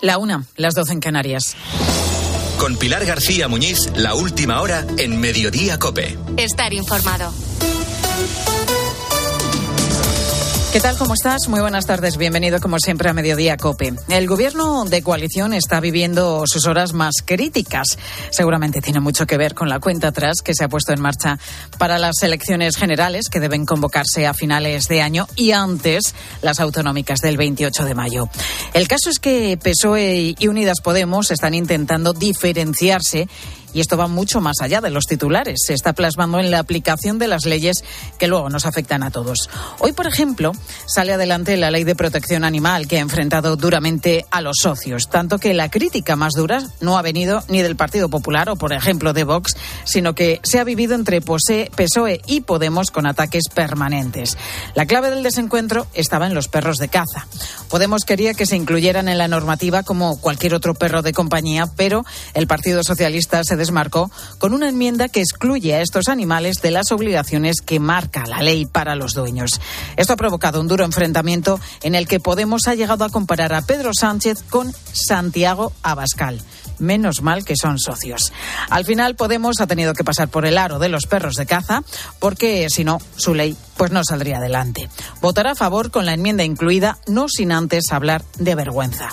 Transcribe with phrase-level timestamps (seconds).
[0.00, 1.56] La una, las doce en Canarias.
[2.60, 6.16] Con Pilar García Muñiz, la última hora en Mediodía Cope.
[6.36, 7.32] Estar informado.
[10.70, 10.98] ¿Qué tal?
[10.98, 11.48] ¿Cómo estás?
[11.48, 12.18] Muy buenas tardes.
[12.18, 13.94] Bienvenido, como siempre, a Mediodía Cope.
[14.10, 17.98] El gobierno de coalición está viviendo sus horas más críticas.
[18.30, 21.38] Seguramente tiene mucho que ver con la cuenta atrás que se ha puesto en marcha
[21.78, 27.20] para las elecciones generales que deben convocarse a finales de año y antes las autonómicas
[27.20, 28.28] del 28 de mayo.
[28.74, 33.26] El caso es que PSOE y Unidas Podemos están intentando diferenciarse
[33.72, 35.60] y esto va mucho más allá de los titulares.
[35.66, 37.84] Se está plasmando en la aplicación de las leyes
[38.18, 39.48] que luego nos afectan a todos.
[39.78, 40.52] Hoy, por ejemplo,
[40.86, 45.08] sale adelante la ley de protección animal que ha enfrentado duramente a los socios.
[45.08, 48.72] Tanto que la crítica más dura no ha venido ni del Partido Popular o, por
[48.72, 49.54] ejemplo, de Vox,
[49.84, 54.36] sino que se ha vivido entre PSOE y Podemos con ataques permanentes.
[54.74, 57.26] La clave del desencuentro estaba en los perros de caza.
[57.68, 62.04] Podemos quería que se incluyeran en la normativa como cualquier otro perro de compañía, pero
[62.34, 66.90] el Partido Socialista se desmarcó con una enmienda que excluye a estos animales de las
[66.92, 69.60] obligaciones que marca la ley para los dueños.
[69.96, 73.62] Esto ha provocado un duro enfrentamiento en el que Podemos ha llegado a comparar a
[73.62, 76.40] Pedro Sánchez con Santiago Abascal.
[76.78, 78.32] Menos mal que son socios.
[78.70, 81.82] Al final Podemos ha tenido que pasar por el aro de los perros de caza
[82.20, 84.88] porque si no, su ley pues no saldría adelante.
[85.20, 89.08] Votará a favor con la enmienda incluida, no sin antes hablar de vergüenza.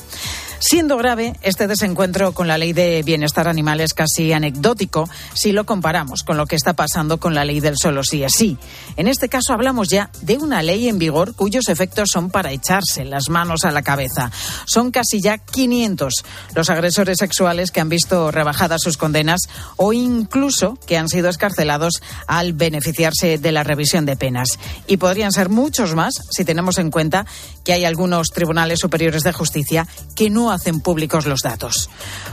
[0.59, 5.66] Siendo grave, este desencuentro con la ley de bienestar animal es casi anecdótico si lo
[5.66, 8.58] comparamos con lo que está pasando con la ley del solo sí es sí.
[8.95, 13.03] En este caso hablamos ya de una ley en vigor cuyos efectos son para echarse
[13.03, 14.31] las manos a la cabeza.
[14.66, 16.23] Son casi ya 500
[16.56, 19.42] los agresores sexuales que han visto rebajadas sus condenas
[19.75, 24.58] o incluso que han sido escarcelados al beneficiarse de la revisión de penas.
[24.88, 27.25] Y podrían ser muchos más si tenemos en cuenta
[27.64, 31.89] que hay algunos tribunales superiores de justicia que no hacen públicos los datos.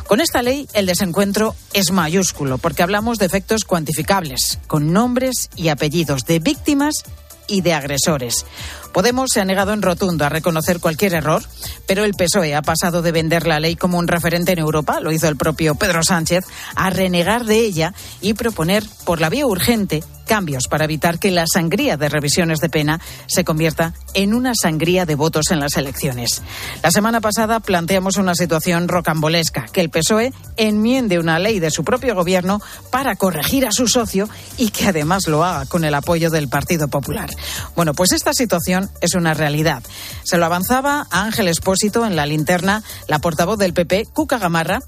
[0.07, 5.69] Con esta ley, el desencuentro es mayúsculo porque hablamos de efectos cuantificables, con nombres y
[5.69, 7.05] apellidos de víctimas
[7.47, 8.47] y de agresores.
[8.93, 11.43] Podemos se ha negado en rotundo a reconocer cualquier error,
[11.87, 15.13] pero el PSOE ha pasado de vender la ley como un referente en Europa, lo
[15.13, 16.45] hizo el propio Pedro Sánchez,
[16.75, 20.03] a renegar de ella y proponer por la vía urgente
[20.33, 25.05] cambios para evitar que la sangría de revisiones de pena se convierta en una sangría
[25.05, 26.43] de votos en las elecciones.
[26.83, 31.85] La semana pasada planteamos una situación rocambolesca, que el PSOE enmiende una ley de su
[31.85, 32.61] propio gobierno
[32.91, 36.89] para corregir a su socio y que además lo haga con el apoyo del Partido
[36.89, 37.31] Popular.
[37.77, 39.83] Bueno, pues esta situación es una realidad.
[40.25, 44.81] Se lo avanzaba a Ángel Espósito en la linterna, la portavoz del PP, Cuca Gamarra,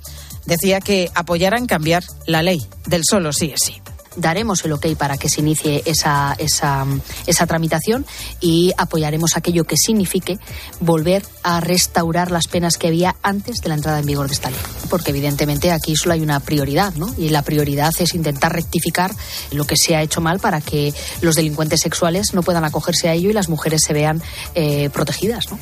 [0.46, 2.66] decía que apoyaran cambiar la ley.
[2.86, 3.83] Del solo sí es sí
[4.16, 6.86] daremos el ok para que se inicie esa, esa,
[7.26, 8.06] esa tramitación
[8.40, 10.38] y apoyaremos aquello que signifique
[10.80, 14.50] volver a restaurar las penas que había antes de la entrada en vigor de esta
[14.50, 14.58] ley.
[14.88, 17.12] Porque evidentemente aquí solo hay una prioridad, ¿no?
[17.18, 19.14] Y la prioridad es intentar rectificar
[19.50, 23.14] lo que se ha hecho mal para que los delincuentes sexuales no puedan acogerse a
[23.14, 24.22] ello y las mujeres se vean
[24.54, 25.58] eh, protegidas, ¿no?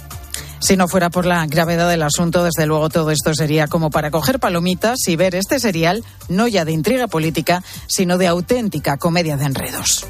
[0.62, 4.12] Si no fuera por la gravedad del asunto, desde luego todo esto sería como para
[4.12, 9.36] coger palomitas y ver este serial no ya de intriga política, sino de auténtica comedia
[9.36, 10.06] de enredos.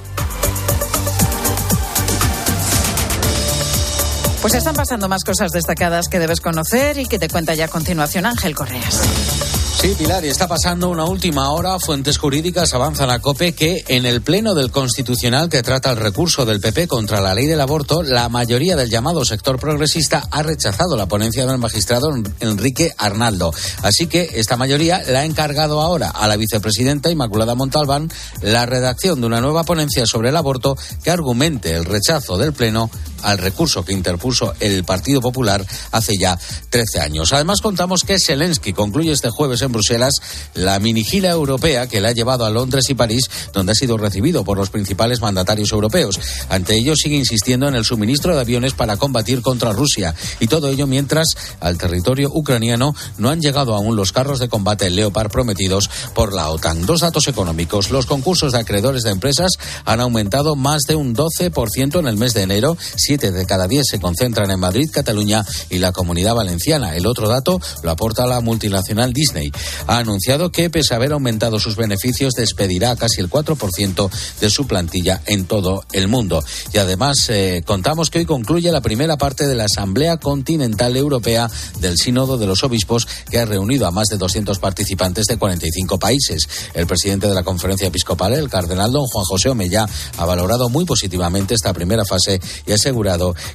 [4.43, 7.69] Pues están pasando más cosas destacadas que debes conocer y que te cuenta ya a
[7.69, 9.62] continuación Ángel Correas.
[9.83, 11.77] Sí, Pilar, y está pasando una última hora.
[11.81, 16.47] Fuentes jurídicas avanzan a COPE que en el Pleno del Constitucional que trata el recurso
[16.47, 20.97] del PP contra la ley del aborto, la mayoría del llamado sector progresista ha rechazado
[20.97, 23.53] la ponencia del magistrado Enrique Arnaldo.
[23.83, 28.09] Así que esta mayoría la ha encargado ahora a la vicepresidenta Inmaculada Montalbán
[28.41, 32.89] la redacción de una nueva ponencia sobre el aborto que argumente el rechazo del Pleno
[33.23, 36.39] al recurso que interpuso el Partido Popular hace ya
[36.71, 37.33] 13 años.
[37.33, 40.21] Además, contamos que Zelensky concluye este jueves en Bruselas
[40.55, 44.45] la minigila europea que le ha llevado a Londres y París, donde ha sido recibido
[44.45, 46.21] por los principales mandatarios europeos.
[46.49, 50.15] Ante ello, sigue insistiendo en el suministro de aviones para combatir contra Rusia.
[50.41, 51.29] Y todo ello mientras
[51.61, 56.51] al territorio ucraniano no han llegado aún los carros de combate Leopard prometidos por la
[56.51, 56.87] OTAN.
[56.87, 57.91] Dos datos económicos.
[57.91, 59.53] Los concursos de acreedores de empresas
[59.85, 62.77] han aumentado más de un 12% en el mes de enero.
[63.21, 66.97] De cada diez se concentran en Madrid, Cataluña y la Comunidad Valenciana.
[66.97, 69.53] El otro dato lo aporta la multinacional Disney
[69.87, 74.11] ha anunciado que, pese a haber aumentado sus beneficios, despedirá casi el 4%
[74.41, 76.43] de su plantilla en todo el mundo.
[76.73, 81.51] Y además, eh, contamos que hoy concluye la primera parte de la Asamblea Continental Europea
[81.81, 85.99] del Sínodo de los Obispos, que ha reunido a más de 200 participantes de 45
[85.99, 86.49] países.
[86.75, 89.87] El presidente de la Conferencia Episcopal, el cardenal don Juan José Omeya,
[90.17, 92.79] ha valorado muy positivamente esta primera fase y ha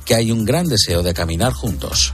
[0.05, 2.13] que hay un gran deseo de caminar juntos.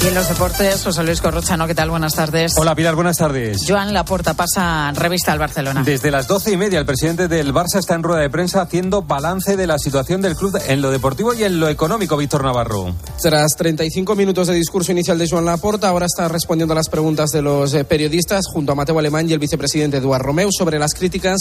[0.00, 1.90] Y en los deportes, José Luis Corrochano, ¿qué tal?
[1.90, 2.52] Buenas tardes.
[2.56, 3.64] Hola Pilar, buenas tardes.
[3.66, 5.82] Joan Laporta pasa revista al Barcelona.
[5.84, 9.02] Desde las doce y media, el presidente del Barça está en rueda de prensa haciendo
[9.02, 12.94] balance de la situación del club en lo deportivo y en lo económico, Víctor Navarro.
[13.20, 17.30] Tras 35 minutos de discurso inicial de Joan Laporta, ahora está respondiendo a las preguntas
[17.30, 20.94] de los eh, periodistas junto a Mateo Alemán y el vicepresidente Eduard Romeu sobre las
[20.94, 21.40] críticas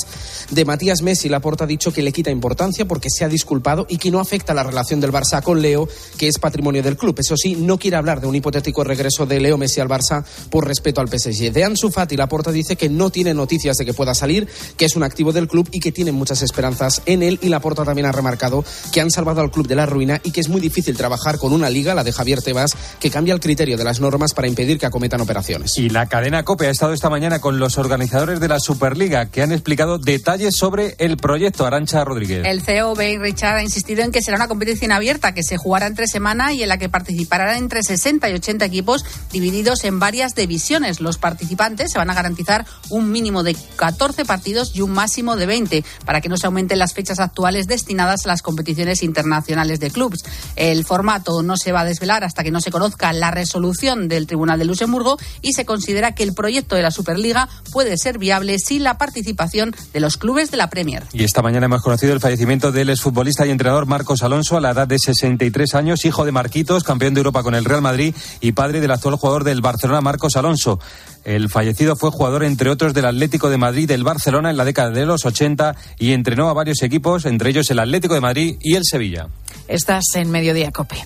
[0.50, 1.30] de Matías Messi.
[1.30, 4.56] Laporta ha dicho que le quita importancia porque se ha disculpado y que no afecta
[4.56, 5.88] la relación del Barça con Leo,
[6.18, 7.16] que es patrimonio del club.
[7.20, 10.66] Eso sí, no quiere hablar de un hipotético regreso de Leo Messi al Barça por
[10.66, 11.52] respeto al PSG.
[11.52, 14.48] De Ansu Fati, Laporta dice que no tiene noticias de que pueda salir,
[14.78, 17.40] que es un activo del club y que tiene muchas esperanzas en él.
[17.42, 18.64] Y Laporta también ha remarcado
[18.94, 21.52] que han salvado al club de la ruina y que es muy difícil trabajar con
[21.52, 24.80] una liga, la de Javier Tebas, que cambia el criterio de las normas para impedir
[24.80, 25.78] que acometan operaciones.
[25.78, 29.42] Y la cadena COPE ha estado esta mañana con los organizadores de la Superliga que
[29.42, 32.46] han explicado detalles sobre el proyecto Arancha Rodríguez.
[32.46, 35.88] El CEO Bay Richard ha insistido en que será una competición abierta que se jugará
[35.88, 40.36] entre semana y en la que participarán entre 60 y 80 equipos divididos en varias
[40.36, 41.02] divisiones.
[41.02, 45.46] Los participantes se van a garantizar un mínimo de 14 partidos y un máximo de
[45.46, 49.92] 20 para que no se aumenten las fechas actuales destinadas a las competiciones internacionales de
[49.92, 50.24] clubes.
[50.56, 54.28] El formato no se va a desvelar hasta que no se conozca la resolución del
[54.28, 58.60] Tribunal de Luxemburgo y se considera que el proyecto de la Superliga puede ser viable
[58.60, 61.04] sin la participación de los clubes de la Premier.
[61.14, 64.72] Y esta mañana hemos conocido el fallecimiento del exfutbolista y entrenador Marcos Alonso a la
[64.72, 68.52] edad de 63 años, hijo de Marquitos, campeón de Europa con el Real Madrid y
[68.52, 70.80] padre del actual jugador del Barcelona, Marcos Alonso.
[71.24, 74.92] El fallecido fue jugador, entre otros, del Atlético de Madrid del Barcelona en la década
[74.92, 78.76] de los 80 y entrenó a varios equipos, entre ellos el Atlético de Madrid y
[78.76, 79.28] el Sevilla.
[79.68, 81.06] Estás en Mediodía Cope.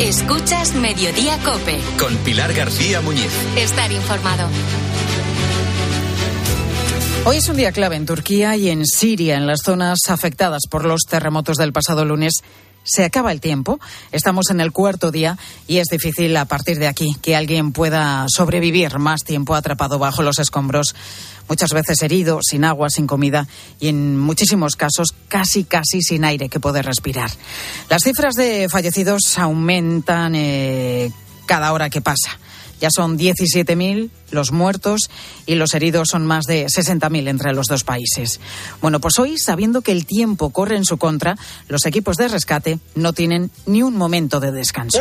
[0.00, 1.80] Escuchas Mediodía Cope.
[1.98, 3.32] Con Pilar García Muñiz.
[3.56, 4.48] Estar informado.
[7.28, 10.84] Hoy es un día clave en Turquía y en Siria, en las zonas afectadas por
[10.84, 12.34] los terremotos del pasado lunes.
[12.84, 13.80] Se acaba el tiempo,
[14.12, 15.36] estamos en el cuarto día
[15.66, 20.22] y es difícil a partir de aquí que alguien pueda sobrevivir más tiempo atrapado bajo
[20.22, 20.94] los escombros,
[21.48, 23.48] muchas veces herido, sin agua, sin comida
[23.80, 27.32] y en muchísimos casos casi, casi sin aire que poder respirar.
[27.90, 31.10] Las cifras de fallecidos aumentan eh,
[31.44, 32.38] cada hora que pasa.
[32.80, 35.10] Ya son 17.000 los muertos
[35.46, 38.40] y los heridos son más de 60.000 entre los dos países.
[38.80, 41.36] Bueno, pues hoy, sabiendo que el tiempo corre en su contra,
[41.68, 44.98] los equipos de rescate no tienen ni un momento de descanso.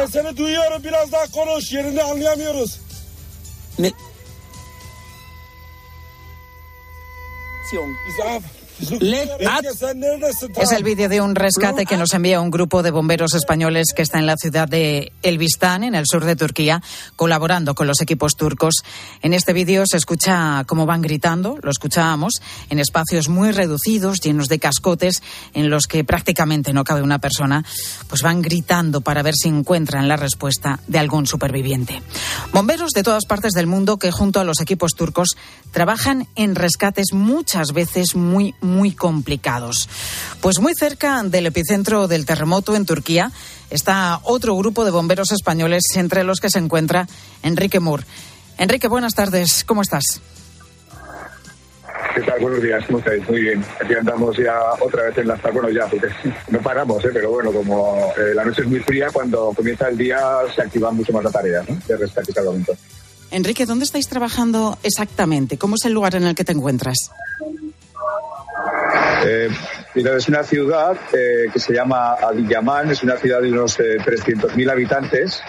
[8.79, 14.01] Es el vídeo de un rescate que nos envía un grupo de bomberos españoles que
[14.01, 16.81] está en la ciudad de Elbistán, en el sur de Turquía,
[17.15, 18.75] colaborando con los equipos turcos.
[19.21, 24.47] En este vídeo se escucha cómo van gritando, lo escuchábamos, en espacios muy reducidos, llenos
[24.47, 25.23] de cascotes,
[25.53, 27.63] en los que prácticamente no cabe una persona,
[28.09, 32.01] pues van gritando para ver si encuentran la respuesta de algún superviviente.
[32.51, 35.37] Bomberos de todas partes del mundo que junto a los equipos turcos
[35.71, 39.87] trabajan en rescates muchas veces muy muy complicados.
[40.41, 43.31] Pues muy cerca del epicentro del terremoto en Turquía
[43.69, 47.07] está otro grupo de bomberos españoles, entre los que se encuentra
[47.43, 48.03] Enrique Moore.
[48.57, 50.21] Enrique, buenas tardes, ¿cómo estás?
[52.15, 52.39] ¿Qué tal?
[52.39, 53.27] Buenos días, ¿cómo estáis?
[53.29, 53.65] Muy bien.
[53.83, 55.41] Aquí andamos ya otra vez en las...
[55.41, 56.07] Bueno, ya, porque
[56.49, 57.09] no paramos, ¿eh?
[57.11, 60.19] pero bueno, como eh, la noche es muy fría, cuando comienza el día
[60.55, 61.77] se activa mucho más la tarea ¿no?
[61.85, 62.31] de rescate.
[63.31, 65.57] Enrique, ¿dónde estáis trabajando exactamente?
[65.57, 67.11] ¿Cómo es el lugar en el que te encuentras?
[69.25, 69.49] Eh,
[69.95, 74.71] es una ciudad eh, que se llama Adiyaman, es una ciudad de unos eh, 300.000
[74.71, 75.41] habitantes,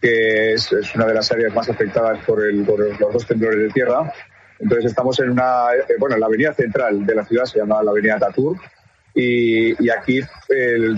[0.00, 4.12] que es, una de las áreas más afectadas por, los dos temblores de tierra.
[4.58, 7.82] Entonces estamos en una, eh, bueno, en la avenida central de la ciudad, se llama
[7.82, 8.56] la avenida Tatur,
[9.14, 10.20] y, aquí,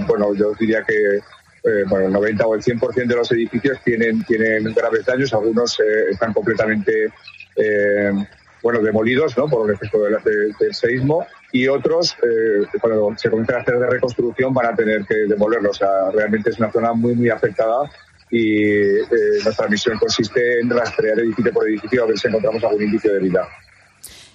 [0.07, 1.21] bueno, yo diría que
[1.65, 5.79] el 90 o el 100% de los edificios tienen, tienen graves daños, algunos
[6.11, 7.11] están completamente
[8.63, 9.47] bueno, demolidos ¿no?
[9.47, 13.79] por el efecto del, del, del seísmo y otros, eh, cuando se comienzan a hacer
[13.79, 15.77] de reconstrucción, van a tener que demolerlos.
[15.77, 17.91] O sea, realmente es una zona muy, muy afectada
[18.31, 19.07] y eh,
[19.45, 23.21] nuestra misión consiste en rastrear edificio por edificio a ver si encontramos algún indicio de
[23.21, 23.49] vida.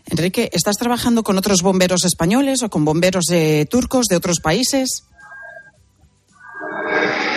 [0.10, 5.04] Enrique, ¿estás trabajando con otros bomberos españoles o con bomberos de turcos de otros países?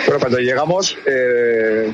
[0.05, 1.93] Bueno, cuando llegamos, eh,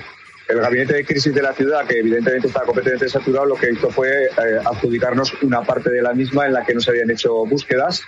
[0.50, 3.90] el gabinete de crisis de la ciudad, que evidentemente estaba completamente saturado, lo que hizo
[3.90, 7.46] fue eh, adjudicarnos una parte de la misma en la que no se habían hecho
[7.46, 8.04] búsquedas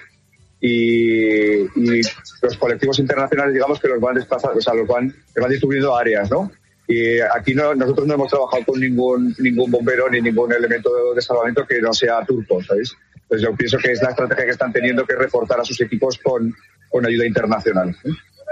[0.60, 2.02] y, y
[2.42, 5.96] los colectivos internacionales, digamos, que los van desplazando, o sea, los van, los van distribuyendo
[5.96, 6.52] a áreas, ¿no?
[6.88, 11.22] Y aquí no, nosotros no hemos trabajado con ningún, ningún bombero ni ningún elemento de,
[11.22, 12.96] salvamento que no sea turco, ¿sabéis?
[13.24, 16.18] Entonces yo pienso que es la estrategia que están teniendo que reforzar a sus equipos
[16.18, 16.54] con,
[16.90, 17.96] con ayuda internacional.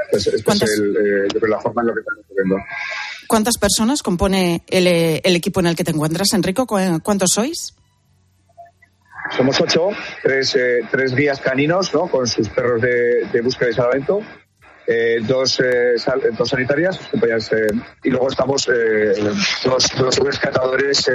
[0.09, 2.55] Pues esta es el, eh, la forma en la que están ocurriendo.
[3.31, 6.67] ¿Cuántas personas compone el, el, equipo en el que te encuentras, Enrico?
[6.67, 7.73] ¿Cuántos sois?
[9.37, 9.87] Somos ocho,
[10.21, 10.81] tres, eh,
[11.15, 12.07] guías caninos ¿no?
[12.07, 14.19] con sus perros de, de búsqueda y salvamento
[14.87, 15.95] eh, dos, eh,
[16.37, 17.67] dos sanitarias eh,
[18.03, 18.67] y luego estamos
[19.63, 21.09] dos, dos, rescatadores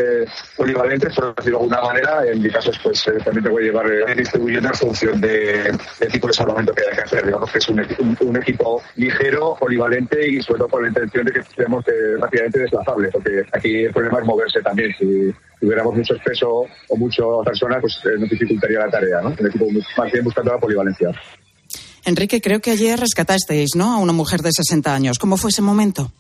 [0.57, 2.27] polivalentes, por de alguna manera.
[2.27, 5.77] En mi caso, pues también te voy a llevar distribuyendo en función de,
[6.11, 7.27] tipo de salvamento que hay que hacer.
[7.27, 11.33] Digamos que es un, un, equipo ligero, polivalente y sobre todo con la intención de
[11.33, 11.85] que seamos
[12.19, 14.95] rápidamente desplazables, porque aquí el problema es moverse también.
[14.99, 19.21] Si tuviéramos mucho peso o muchas personas, pues nos dificultaría la tarea.
[19.23, 19.35] ¿no?
[19.39, 21.11] Un equipo más bien buscando la polivalencia.
[22.07, 23.93] Enrique, creo que ayer rescatasteis, ¿no?
[23.93, 25.19] A una mujer de 60 años.
[25.19, 26.13] ¿Cómo fue ese momento?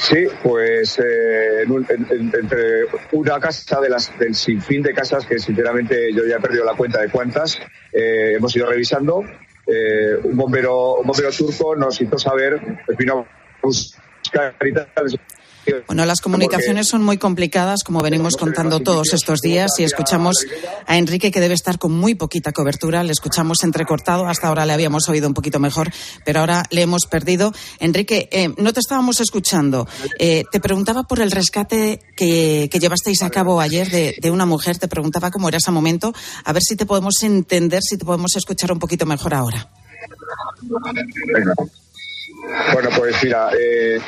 [0.00, 6.24] Sí, pues eh, entre una casa de las, del sinfín de casas que sinceramente yo
[6.24, 7.58] ya he perdido la cuenta de cuántas
[7.92, 9.24] eh, hemos ido revisando.
[9.66, 11.02] Eh, un bombero
[11.36, 13.26] turco nos hizo saber, pues vino a
[13.60, 14.54] buscar
[15.86, 20.46] bueno, las comunicaciones son muy complicadas, como venimos contando todos estos días, y escuchamos
[20.86, 23.02] a Enrique que debe estar con muy poquita cobertura.
[23.02, 25.90] Le escuchamos entrecortado, hasta ahora le habíamos oído un poquito mejor,
[26.24, 27.52] pero ahora le hemos perdido.
[27.80, 29.88] Enrique, eh, no te estábamos escuchando.
[30.18, 34.78] Eh, te preguntaba por el rescate que, llevasteis a cabo ayer de, una mujer.
[34.78, 36.12] Te preguntaba cómo era ese momento.
[36.44, 39.70] A ver si te podemos entender, si te podemos escuchar un poquito mejor ahora.
[42.72, 43.98] Bueno, pues mira, eh,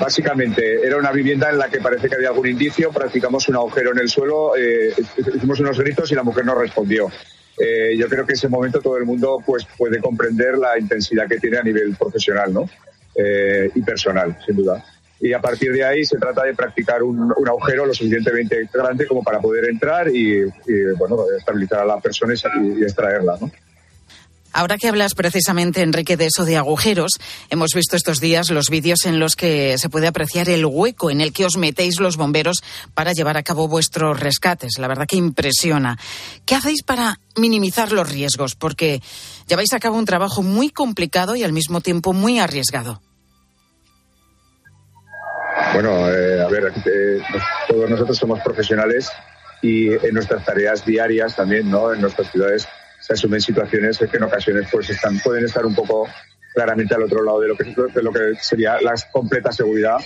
[0.00, 3.92] Básicamente, era una vivienda en la que parece que había algún indicio, practicamos un agujero
[3.92, 4.92] en el suelo, eh,
[5.34, 7.10] hicimos unos gritos y la mujer no respondió.
[7.58, 11.28] Eh, yo creo que en ese momento todo el mundo pues, puede comprender la intensidad
[11.28, 12.68] que tiene a nivel profesional ¿no?
[13.14, 14.82] Eh, y personal, sin duda.
[15.20, 19.22] Y a partir de ahí se trata de practicar un, agujero lo suficientemente grande como
[19.22, 20.44] para poder entrar y,
[20.96, 23.36] bueno, estabilizar a la persona y, y extraerla.
[23.38, 23.50] ¿no?
[24.52, 27.12] Ahora que hablas precisamente, Enrique, de eso de agujeros,
[27.50, 31.20] hemos visto estos días los vídeos en los que se puede apreciar el hueco en
[31.20, 32.62] el que os metéis los bomberos
[32.94, 34.78] para llevar a cabo vuestros rescates.
[34.78, 35.98] La verdad que impresiona.
[36.46, 38.56] ¿Qué hacéis para minimizar los riesgos?
[38.56, 39.00] Porque
[39.46, 43.00] lleváis a cabo un trabajo muy complicado y al mismo tiempo muy arriesgado.
[45.74, 46.72] Bueno, eh, a ver,
[47.68, 49.10] todos nosotros somos profesionales
[49.62, 51.92] y en nuestras tareas diarias también, ¿no?
[51.92, 52.66] En nuestras ciudades
[53.00, 56.06] se asumen situaciones que en ocasiones pues están, pueden estar un poco
[56.54, 59.98] claramente al otro lado de lo que, de lo que sería la completa seguridad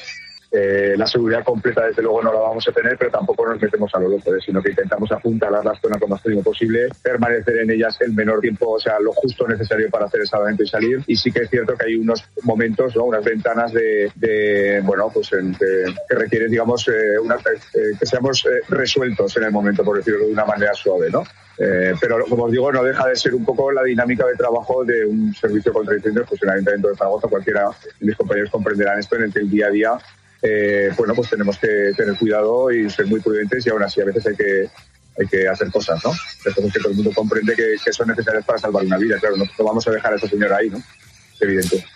[0.57, 3.93] eh, la seguridad completa, desde luego, no la vamos a tener, pero tampoco nos metemos
[3.93, 4.39] a lo loco, ¿eh?
[4.41, 8.39] sino que intentamos apuntalar las zonas lo más mínimo posible, permanecer en ellas el menor
[8.41, 11.03] tiempo, o sea, lo justo necesario para hacer el salvamento y salir.
[11.09, 13.03] Y sí que es cierto que hay unos momentos, ¿no?
[13.03, 17.17] unas ventanas de, bueno, pues que requieren, digamos, eh,
[17.99, 21.25] que seamos resueltos en el momento, por decirlo de una manera suave, ¿no?
[21.57, 25.07] pero como os digo, no deja de ser un poco la dinámica de trabajo de
[25.07, 27.69] un servicio contra incendios, pues en el Ayuntamiento de Zaragoza, cualquiera
[28.01, 29.99] de mis compañeros comprenderán esto, en el que el día a día
[30.47, 34.05] eh, bueno, pues tenemos que tener cuidado y ser muy prudentes y aún así a
[34.05, 34.69] veces hay que,
[35.19, 36.13] hay que hacer cosas, ¿no?
[36.45, 39.19] Entonces que todo el mundo comprende que, son necesarias para salvar una vida.
[39.19, 40.77] Claro, no, vamos a dejar a esa señora ahí, ¿no?
[40.77, 41.87] Es evidente.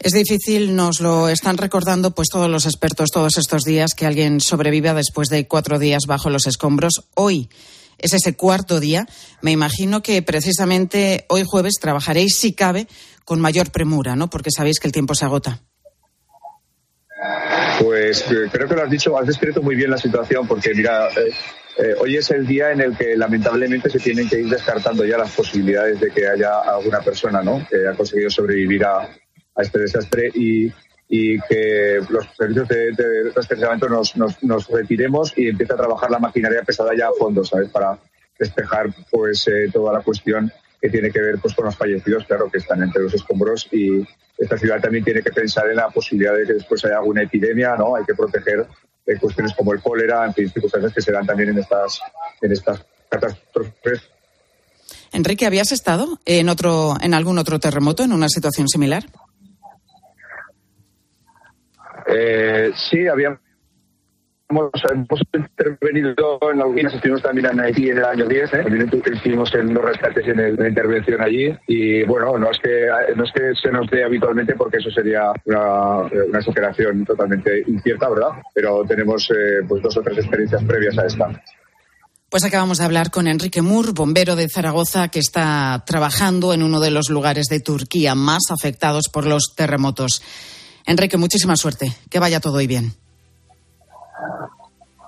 [0.00, 4.40] Es difícil, nos lo están recordando pues todos los expertos todos estos días que alguien
[4.42, 7.04] sobreviva después de cuatro días bajo los escombros.
[7.14, 7.48] Hoy
[7.96, 9.06] es ese cuarto día.
[9.40, 12.86] Me imagino que precisamente hoy jueves trabajaréis, si cabe,
[13.24, 14.28] con mayor premura, ¿no?
[14.28, 15.62] Porque sabéis que el tiempo se agota.
[17.80, 21.08] Pues eh, creo que lo has dicho, has descrito muy bien la situación, porque mira,
[21.08, 21.32] eh,
[21.78, 25.18] eh, hoy es el día en el que lamentablemente se tienen que ir descartando ya
[25.18, 27.66] las posibilidades de que haya alguna persona ¿no?
[27.70, 29.08] que ha conseguido sobrevivir a,
[29.56, 30.70] este desastre y,
[31.46, 36.92] que los servicios de, de nos, nos, retiremos y empiece a trabajar la maquinaria pesada
[36.96, 37.68] ya a fondo, ¿sabes?
[37.68, 37.98] Para
[38.38, 40.50] despejar pues toda la cuestión
[40.80, 44.02] que tiene que ver pues con los fallecidos, claro, que están entre los escombros y,
[44.42, 47.76] esta ciudad también tiene que pensar en la posibilidad de que después haya alguna epidemia,
[47.76, 47.94] ¿no?
[47.94, 48.66] Hay que proteger
[49.06, 52.00] de cuestiones como el cólera, en fin, circunstancias que se dan también en estas,
[52.40, 54.02] en estas catástrofes.
[55.12, 59.04] Enrique, ¿habías estado en otro, en algún otro terremoto, en una situación similar?
[62.06, 63.38] Eh, sí, había
[64.52, 68.62] Hemos, intervenido en algunas, estuvimos también en Haití en el año 10, ¿eh?
[68.64, 71.56] también estuvimos en los rescates y en, la intervención allí.
[71.66, 75.32] Y bueno, no es que no es que se nos dé habitualmente porque eso sería
[75.46, 78.42] una, una exageración totalmente incierta, ¿verdad?
[78.54, 81.42] Pero tenemos eh, pues dos o tres experiencias previas a esta.
[82.28, 86.80] Pues acabamos de hablar con Enrique Mur, bombero de Zaragoza, que está trabajando en uno
[86.80, 90.22] de los lugares de Turquía más afectados por los terremotos.
[90.86, 91.92] Enrique, muchísima suerte.
[92.10, 92.94] Que vaya todo y bien.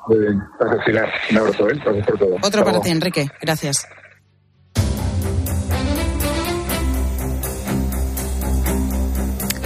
[0.09, 0.43] Muy bien.
[0.61, 1.13] Gracias, Pilar.
[1.31, 1.81] Un abrazo, ¿eh?
[1.83, 2.37] Gracias por todo.
[2.43, 3.31] Otro para ti, Enrique.
[3.41, 3.89] Gracias.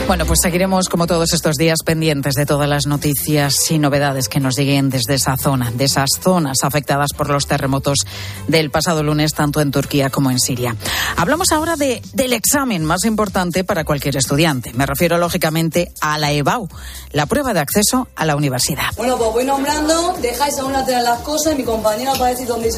[0.08, 4.40] Bueno, pues seguiremos como todos estos días pendientes de todas las noticias y novedades que
[4.40, 8.06] nos lleguen desde esa zona, de esas zonas afectadas por los terremotos
[8.46, 10.74] del pasado lunes, tanto en Turquía como en Siria.
[11.18, 14.72] Hablamos ahora de, del examen más importante para cualquier estudiante.
[14.72, 16.68] Me refiero lógicamente a la EBAU,
[17.12, 18.86] la prueba de acceso a la universidad.
[18.96, 22.30] Bueno, pues voy nombrando, dejáis a un lateral las cosas y mi compañero va a
[22.30, 22.74] decir dónde ir.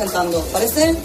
[0.52, 0.98] ¿Parece?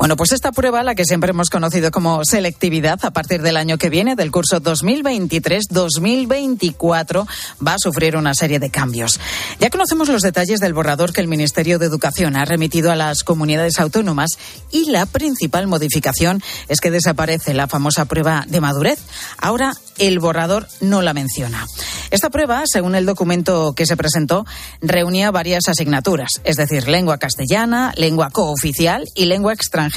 [0.00, 3.76] Bueno, pues esta prueba, la que siempre hemos conocido como selectividad, a partir del año
[3.76, 7.26] que viene, del curso 2023-2024,
[7.66, 9.20] va a sufrir una serie de cambios.
[9.58, 13.24] Ya conocemos los detalles del borrador que el Ministerio de Educación ha remitido a las
[13.24, 14.38] comunidades autónomas
[14.70, 19.00] y la principal modificación es que desaparece la famosa prueba de madurez.
[19.36, 21.66] Ahora el borrador no la menciona.
[22.10, 24.46] Esta prueba, según el documento que se presentó,
[24.80, 29.89] reunía varias asignaturas, es decir, lengua castellana, lengua cooficial y lengua extranjera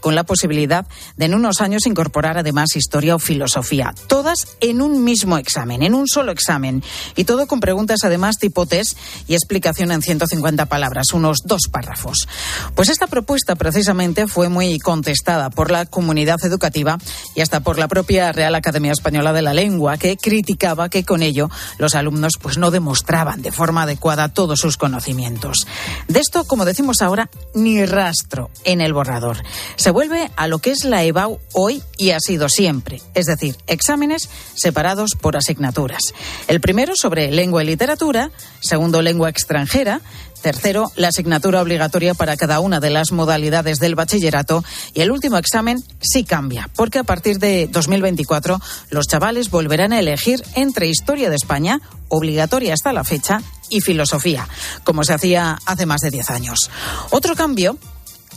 [0.00, 5.04] con la posibilidad de en unos años incorporar además historia o filosofía, todas en un
[5.04, 6.82] mismo examen, en un solo examen,
[7.14, 12.26] y todo con preguntas además tipo test y explicación en 150 palabras, unos dos párrafos.
[12.74, 16.98] Pues esta propuesta precisamente fue muy contestada por la comunidad educativa
[17.36, 21.22] y hasta por la propia Real Academia Española de la Lengua, que criticaba que con
[21.22, 25.66] ello los alumnos pues no demostraban de forma adecuada todos sus conocimientos.
[26.08, 29.29] De esto, como decimos ahora, ni rastro en el borrador.
[29.76, 33.56] Se vuelve a lo que es la EBAU hoy y ha sido siempre, es decir,
[33.66, 36.02] exámenes separados por asignaturas.
[36.48, 40.00] El primero sobre lengua y literatura, segundo lengua extranjera,
[40.40, 44.64] Tercero, la asignatura obligatoria para cada una de las modalidades del bachillerato.
[44.94, 48.58] Y el último examen sí cambia, porque a partir de 2024
[48.88, 54.48] los chavales volverán a elegir entre Historia de España, obligatoria hasta la fecha, y Filosofía,
[54.82, 56.70] como se hacía hace más de 10 años.
[57.10, 57.78] Otro cambio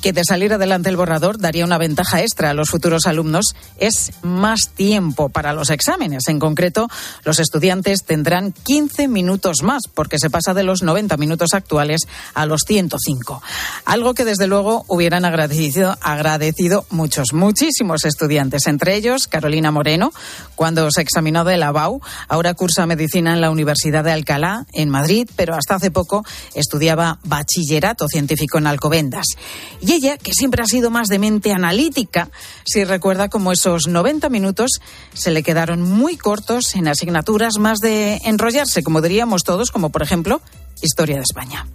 [0.04, 4.12] que de salir adelante el borrador daría una ventaja extra a los futuros alumnos es
[4.22, 6.28] más tiempo para los exámenes.
[6.28, 6.90] En concreto,
[7.24, 12.02] los estudiantes tendrán 15 minutos más porque se pasa de los 90 minutos actuales
[12.34, 13.42] a los 105.
[13.86, 20.12] Algo que desde luego hubieran agradecido, agradecido muchos, muchísimos estudiantes, entre ellos Carolina Moreno,
[20.56, 24.90] cuando se examinó de la BAU, ahora cursa medicina en la Universidad de Alcalá, en
[24.90, 26.26] Madrid, pero hasta hace poco
[26.56, 29.28] estudiaba bachillerato científico en Alcobendas.
[29.80, 32.30] Y ella, que siempre ha sido más de mente analítica,
[32.66, 34.80] si recuerda como esos 90 minutos
[35.14, 40.02] se le quedaron muy cortos en asignaturas más de enrollarse, como diríamos todos, como por
[40.02, 40.42] ejemplo
[40.82, 41.66] Historia de España.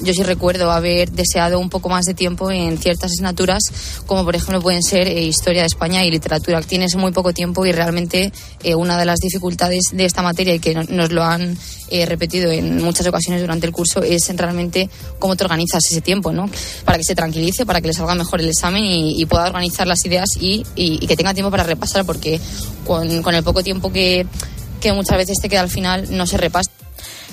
[0.00, 3.62] Yo sí recuerdo haber deseado un poco más de tiempo en ciertas asignaturas,
[4.06, 6.60] como por ejemplo pueden ser eh, Historia de España y Literatura.
[6.60, 8.32] Tienes muy poco tiempo y realmente
[8.62, 11.58] eh, una de las dificultades de esta materia y que nos lo han
[11.90, 16.32] eh, repetido en muchas ocasiones durante el curso es realmente cómo te organizas ese tiempo,
[16.32, 16.48] ¿no?
[16.84, 20.04] Para que se tranquilice, para que le salga mejor el examen y, pueda organizar las
[20.06, 20.64] ideas y,
[21.06, 22.40] que tenga tiempo para repasar, porque
[22.86, 24.26] con, con el poco tiempo que,
[24.80, 26.70] que muchas veces te queda al final no se repasa.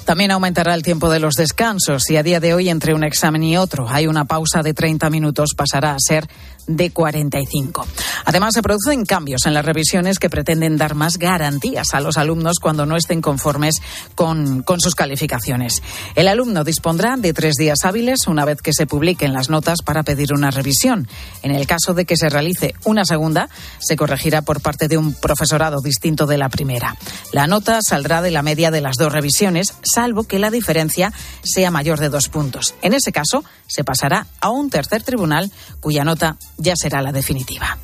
[0.05, 3.41] También aumentará el tiempo de los descansos y a día de hoy entre un examen
[3.41, 3.89] y otro.
[3.89, 6.27] Hay una pausa de 30 minutos pasará a ser
[6.67, 7.87] de 45.
[8.25, 12.59] Además, se producen cambios en las revisiones que pretenden dar más garantías a los alumnos
[12.59, 13.75] cuando no estén conformes
[14.15, 15.81] con, con sus calificaciones.
[16.15, 20.03] El alumno dispondrá de tres días hábiles una vez que se publiquen las notas para
[20.03, 21.07] pedir una revisión.
[21.43, 23.49] En el caso de que se realice una segunda,
[23.79, 26.95] se corregirá por parte de un profesorado distinto de la primera.
[27.31, 31.71] La nota saldrá de la media de las dos revisiones, salvo que la diferencia sea
[31.71, 32.75] mayor de dos puntos.
[32.81, 37.77] En ese caso, se pasará a un tercer tribunal cuya nota ya será la definitiva.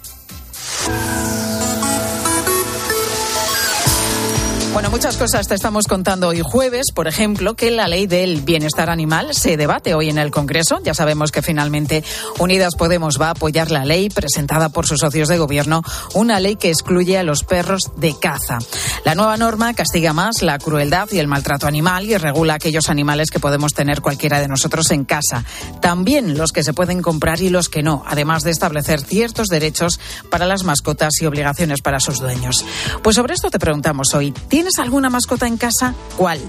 [4.74, 8.90] Bueno, muchas cosas te estamos contando hoy jueves, por ejemplo, que la ley del bienestar
[8.90, 10.80] animal se debate hoy en el Congreso.
[10.82, 12.06] Ya sabemos que finalmente
[12.40, 15.82] Unidas Podemos va a apoyar la ley presentada por sus socios de gobierno,
[16.14, 18.60] una ley que excluye a los perros de caza.
[19.04, 23.30] La nueva norma castiga más la crueldad y el maltrato animal y regula aquellos animales
[23.30, 25.44] que podemos tener cualquiera de nosotros en casa,
[25.82, 30.00] también los que se pueden comprar y los que no, además de establecer ciertos derechos
[30.30, 32.64] para las mascotas y obligaciones para sus dueños.
[33.04, 34.32] Pues sobre esto te preguntamos hoy.
[34.32, 35.93] ¿Tienes alguna mascota en casa?
[36.17, 36.39] ¿Cuál?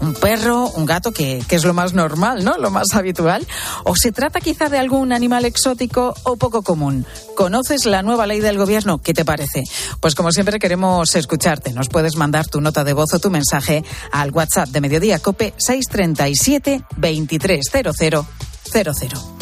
[0.00, 2.58] un perro, un gato, que, que, es lo más normal, ¿no?
[2.58, 3.46] Lo más habitual.
[3.84, 7.06] ¿O se trata quizá de algún animal exótico o poco común?
[7.34, 8.98] ¿Conoces la nueva ley del gobierno?
[8.98, 9.62] ¿Qué te parece?
[10.00, 11.72] Pues como siempre queremos escucharte.
[11.72, 15.54] Nos puedes mandar tu nota de voz o tu mensaje al WhatsApp de Mediodía Cope
[15.56, 19.35] 637 230000.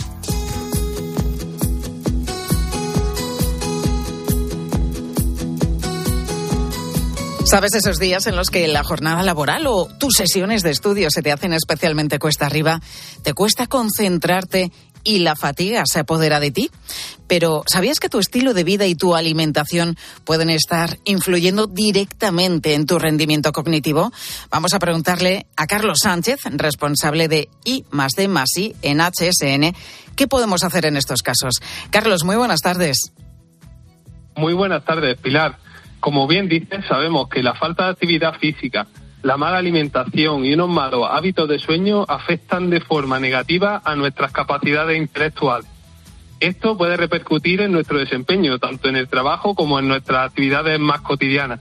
[7.45, 11.21] ¿Sabes esos días en los que la jornada laboral o tus sesiones de estudio se
[11.21, 12.81] te hacen especialmente cuesta arriba?
[13.23, 14.73] ¿Te cuesta concentrarte
[15.05, 16.71] y la fatiga se apodera de ti?
[17.29, 22.87] Pero ¿sabías que tu estilo de vida y tu alimentación pueden estar influyendo directamente en
[22.87, 24.11] tu rendimiento cognitivo?
[24.51, 29.77] Vamos a preguntarle a Carlos Sánchez, responsable de I más D más I en HSN,
[30.17, 31.61] ¿qué podemos hacer en estos casos?
[31.91, 33.13] Carlos, muy buenas tardes.
[34.35, 35.59] Muy buenas tardes, Pilar.
[36.05, 38.89] Como bien dices, sabemos que la falta de actividad física,
[39.23, 44.31] la mala alimentación y unos malos hábitos de sueño afectan de forma negativa a nuestras
[44.31, 45.67] capacidades intelectuales.
[46.41, 51.01] Esto puede repercutir en nuestro desempeño, tanto en el trabajo como en nuestras actividades más
[51.01, 51.61] cotidianas.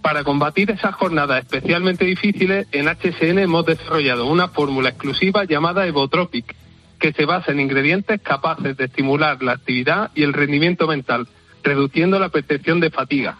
[0.00, 6.56] Para combatir esas jornadas especialmente difíciles, en HSN hemos desarrollado una fórmula exclusiva llamada Evotropic,
[6.98, 11.28] que se basa en ingredientes capaces de estimular la actividad y el rendimiento mental,
[11.62, 13.36] reduciendo la percepción de fatiga.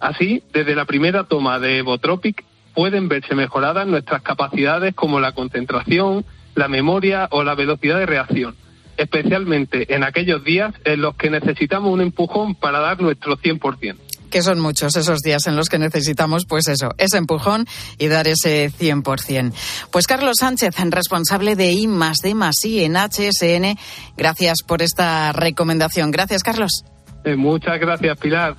[0.00, 6.24] Así, desde la primera toma de Evotropic pueden verse mejoradas nuestras capacidades como la concentración,
[6.54, 8.56] la memoria o la velocidad de reacción,
[8.96, 13.96] especialmente en aquellos días en los que necesitamos un empujón para dar nuestro 100%
[14.34, 17.66] que son muchos esos días en los que necesitamos, pues eso, ese empujón
[17.98, 19.52] y dar ese 100%.
[19.92, 23.78] Pues Carlos Sánchez, responsable de I más D más I en HSN,
[24.16, 26.10] gracias por esta recomendación.
[26.10, 26.82] Gracias, Carlos.
[27.22, 28.56] Eh, muchas gracias, Pilar.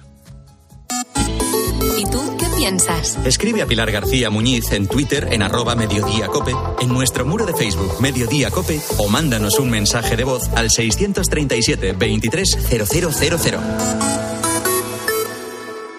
[2.55, 3.17] ¿Y tú qué piensas?
[3.25, 7.53] Escribe a Pilar García Muñiz en Twitter en arroba Mediodía Cope, en nuestro muro de
[7.53, 14.44] Facebook Mediodía Cope o mándanos un mensaje de voz al 637 230000.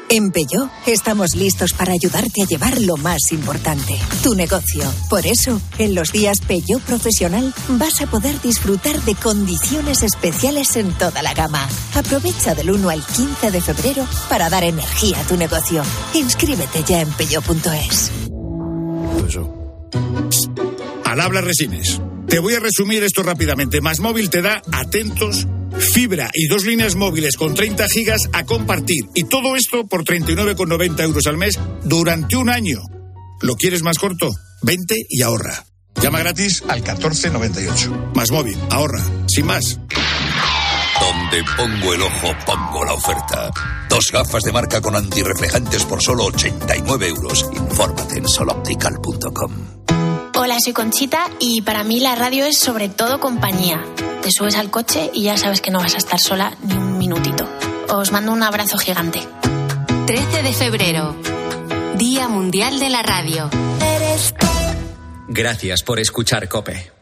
[0.08, 4.84] En Peugeot estamos listos para ayudarte a llevar lo más importante, tu negocio.
[5.10, 10.92] Por eso, en los días Peugeot Profesional vas a poder disfrutar de condiciones especiales en
[10.92, 11.66] toda la gama.
[11.94, 15.82] Aprovecha del 1 al 15 de febrero para dar energía a tu negocio.
[16.14, 18.12] Inscríbete ya en peugeot.es.
[21.04, 22.00] Al habla Resines.
[22.28, 23.80] Te voy a resumir esto rápidamente.
[23.80, 25.48] Más móvil te da atentos
[25.78, 29.04] fibra y dos líneas móviles con 30 gigas a compartir.
[29.14, 32.80] Y todo esto por 39,90 euros al mes durante un año.
[33.40, 34.30] ¿Lo quieres más corto?
[34.62, 35.64] Vente y ahorra.
[36.02, 38.12] Llama gratis al 1498.
[38.14, 39.78] Más móvil, ahorra, sin más.
[41.00, 43.50] Donde pongo el ojo, pongo la oferta.
[43.88, 47.48] Dos gafas de marca con antirreflejantes por solo 89 euros.
[47.52, 50.15] Infórmate en soloptical.com.
[50.46, 53.84] Hola, soy Conchita y para mí la radio es sobre todo compañía.
[54.22, 56.98] Te subes al coche y ya sabes que no vas a estar sola ni un
[56.98, 57.48] minutito.
[57.88, 59.26] Os mando un abrazo gigante.
[60.06, 61.16] 13 de febrero,
[61.96, 63.50] Día Mundial de la Radio.
[65.26, 66.95] Gracias por escuchar Cope.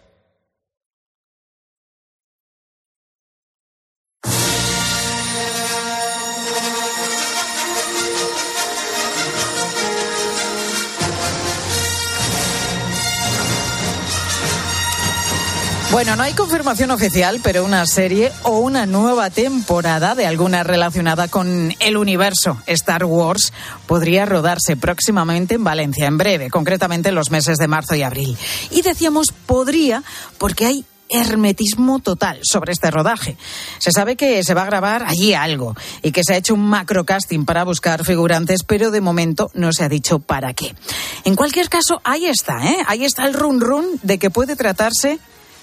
[15.95, 21.29] Bueno, no hay confirmación oficial, pero una serie o una nueva temporada de alguna relacionada
[21.29, 23.53] con el universo Star Wars
[23.87, 28.37] podría rodarse próximamente en Valencia, en breve, concretamente en los meses de marzo y abril.
[28.73, 30.03] Y decíamos podría
[30.37, 33.37] porque hay hermetismo total sobre este rodaje.
[33.79, 36.67] Se sabe que se va a grabar allí algo y que se ha hecho un
[36.67, 40.75] macro casting para buscar figurantes, pero de momento no se ha dicho para qué.
[41.23, 42.79] En cualquier caso, ahí está, ¿eh?
[42.89, 45.21] Ahí está el run run de que puede tratarse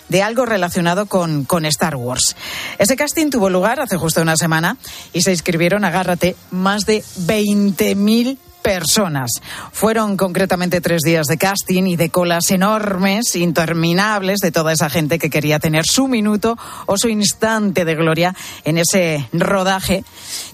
[0.10, 2.36] de algo relacionado con, con Star Wars.
[2.78, 4.78] Ese casting tuvo lugar hace justo una semana
[5.14, 9.32] y se inscribieron, agárrate, más de 20.000 personas.
[9.71, 15.19] Fueron concretamente tres días de casting y de colas enormes, interminables, de toda esa gente
[15.19, 20.04] que quería tener su minuto o su instante de gloria en ese rodaje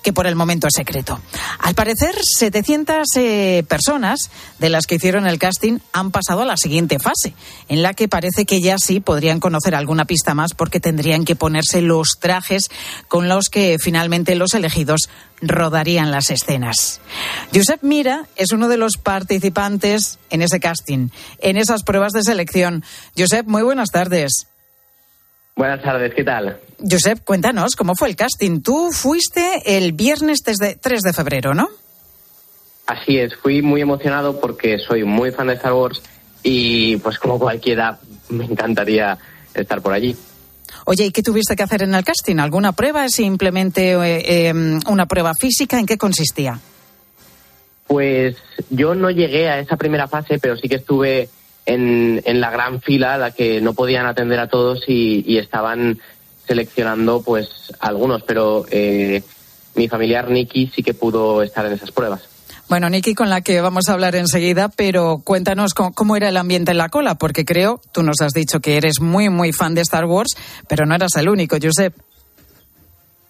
[0.04, 1.20] que por el momento es secreto.
[1.60, 6.58] Al parecer, 700 eh, personas de las que hicieron el casting han pasado a la
[6.58, 7.34] siguiente fase,
[7.68, 11.36] en la que parece que ya sí podrían conocer alguna pista más porque tendrían que
[11.36, 12.70] ponerse los trajes
[13.08, 15.10] con los que finalmente los elegidos
[15.42, 17.00] rodarían las escenas.
[17.54, 22.84] Josep Mira es uno de los participantes en ese casting, en esas pruebas de selección.
[23.18, 24.46] Josep, muy buenas tardes.
[25.56, 26.60] Buenas tardes, ¿qué tal?
[26.80, 28.62] Josep, cuéntanos, ¿cómo fue el casting?
[28.62, 31.70] Tú fuiste el viernes 3 de febrero, ¿no?
[32.86, 36.04] Así es, fui muy emocionado porque soy muy fan de Star Wars
[36.44, 37.98] y pues como cualquiera
[38.30, 39.18] me encantaría
[39.56, 40.16] estar por allí.
[40.86, 42.38] Oye, ¿y qué tuviste que hacer en el casting?
[42.38, 43.10] ¿Alguna prueba?
[43.10, 45.80] ¿Simplemente eh, em, una prueba física?
[45.80, 46.60] ¿En qué consistía?
[47.88, 48.36] Pues
[48.70, 51.30] yo no llegué a esa primera fase, pero sí que estuve
[51.66, 56.00] en, la gran fila, a la que no podían atender a todos y, estaban
[56.46, 59.22] seleccionando pues algunos, pero eh,
[59.76, 62.28] mi familiar Nicky sí que pudo estar en esas pruebas.
[62.70, 66.36] Bueno, Nicky, con la que vamos a hablar enseguida, pero cuéntanos cómo, cómo, era el
[66.36, 69.74] ambiente en la cola, porque creo, tú nos has dicho que eres muy, muy fan
[69.74, 70.36] de Star Wars,
[70.68, 71.94] pero no eras el único, Josep.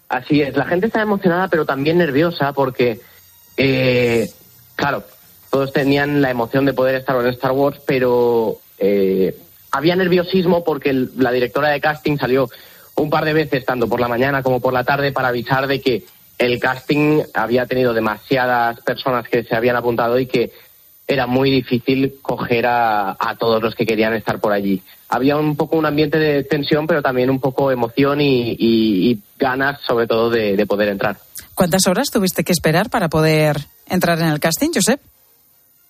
[0.08, 3.00] Así es, la gente está emocionada, pero también nerviosa, porque,
[3.56, 4.28] eh,
[4.78, 5.02] claro,
[5.50, 9.36] todos tenían la emoción de poder estar en Star Wars, pero eh,
[9.72, 12.48] había nerviosismo porque la directora de casting salió
[12.94, 15.80] un par de veces, tanto por la mañana como por la tarde, para avisar de
[15.80, 16.04] que
[16.38, 20.52] el casting había tenido demasiadas personas que se habían apuntado y que
[21.08, 24.80] era muy difícil coger a, todos los que querían estar por allí.
[25.08, 30.06] Había un poco un ambiente de tensión, pero también un poco emoción y ganas, sobre
[30.06, 31.16] todo, de, de, poder entrar.
[31.54, 33.56] ¿Cuántas horas tuviste que esperar para poder
[33.88, 35.00] entrar en el casting, Josep?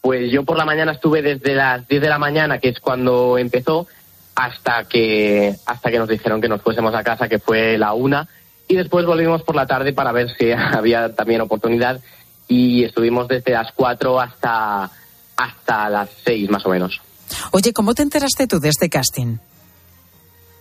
[0.01, 3.37] Pues yo por la mañana estuve desde las 10 de la mañana, que es cuando
[3.37, 3.87] empezó,
[4.35, 8.29] hasta que, hasta que nos dijeron que nos fuésemos a casa, que fue la una
[8.69, 12.01] y después volvimos por la tarde para ver si había también oportunidad
[12.47, 14.91] y estuvimos desde las 4 hasta,
[15.37, 17.01] hasta las 6 más o menos.
[17.51, 19.39] Oye, ¿cómo te enteraste tú de este casting?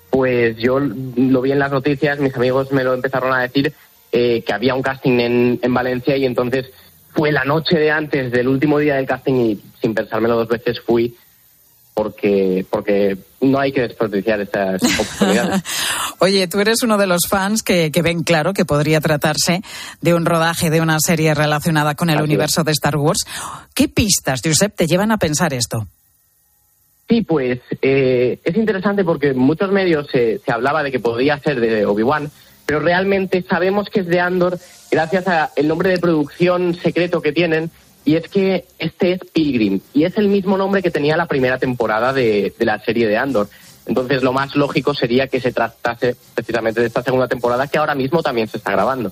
[0.09, 3.73] Pues yo lo vi en las noticias, mis amigos me lo empezaron a decir
[4.11, 6.71] eh, que había un casting en, en Valencia y entonces
[7.17, 10.79] fue la noche de antes del último día del casting y sin pensármelo dos veces
[10.79, 11.17] fui
[11.95, 15.63] porque, porque no hay que desperdiciar estas oportunidades.
[16.19, 19.63] Oye, tú eres uno de los fans que, que, ven claro que podría tratarse
[19.99, 22.65] de un rodaje de una serie relacionada con el Así universo es.
[22.65, 23.25] de Star Wars.
[23.73, 25.87] ¿Qué pistas, Josep, te llevan a pensar esto?
[27.09, 31.39] Sí, pues eh, es interesante porque en muchos medios se, se hablaba de que podría
[31.39, 32.29] ser de Obi-Wan,
[32.67, 34.59] pero realmente sabemos que es de Andor
[34.91, 37.71] gracias al nombre de producción secreto que tienen
[38.05, 41.57] y es que este es Pilgrim y es el mismo nombre que tenía la primera
[41.57, 43.49] temporada de, de, la serie de Andor.
[43.85, 47.95] Entonces lo más lógico sería que se tratase precisamente de esta segunda temporada que ahora
[47.95, 49.11] mismo también se está grabando.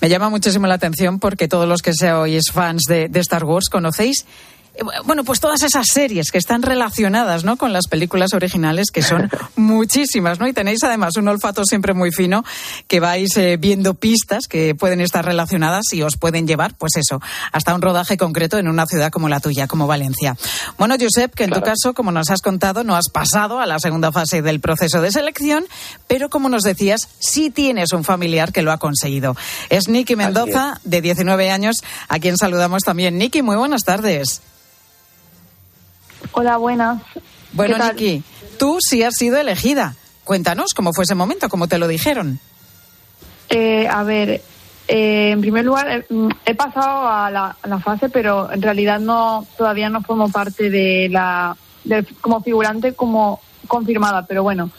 [0.00, 3.68] Me llama muchísimo la atención porque todos los que seáis fans de, de Star Wars
[3.68, 4.26] conocéis
[5.04, 7.56] bueno, pues todas esas series que están relacionadas, ¿no?
[7.56, 10.46] Con las películas originales, que son muchísimas, ¿no?
[10.46, 12.44] Y tenéis además un olfato siempre muy fino,
[12.88, 17.20] que vais eh, viendo pistas que pueden estar relacionadas y os pueden llevar, pues eso,
[17.52, 20.36] hasta un rodaje concreto en una ciudad como la tuya, como Valencia.
[20.78, 21.62] Bueno, Josep, que en claro.
[21.62, 25.00] tu caso, como nos has contado, no has pasado a la segunda fase del proceso
[25.00, 25.64] de selección,
[26.06, 29.36] pero como nos decías, sí tienes un familiar que lo ha conseguido.
[29.70, 31.76] Es Nicky Mendoza, de 19 años,
[32.08, 33.18] a quien saludamos también.
[33.18, 34.42] Nicky, muy buenas tardes.
[36.32, 37.02] Hola, buenas.
[37.52, 38.22] Bueno, Niki,
[38.58, 39.94] tú sí has sido elegida.
[40.24, 42.40] Cuéntanos cómo fue ese momento, cómo te lo dijeron.
[43.48, 44.42] Eh, a ver,
[44.88, 46.06] eh, en primer lugar, eh,
[46.44, 50.68] he pasado a la, a la, fase, pero en realidad no todavía no formo parte
[50.68, 54.70] de la de, como figurante como confirmada, pero bueno.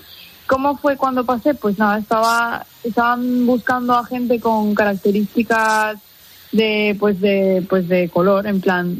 [0.47, 1.55] ¿Cómo fue cuando pasé?
[1.55, 5.97] Pues nada, estaba estaban buscando a gente con características
[6.53, 8.97] de pues de pues de color, en plan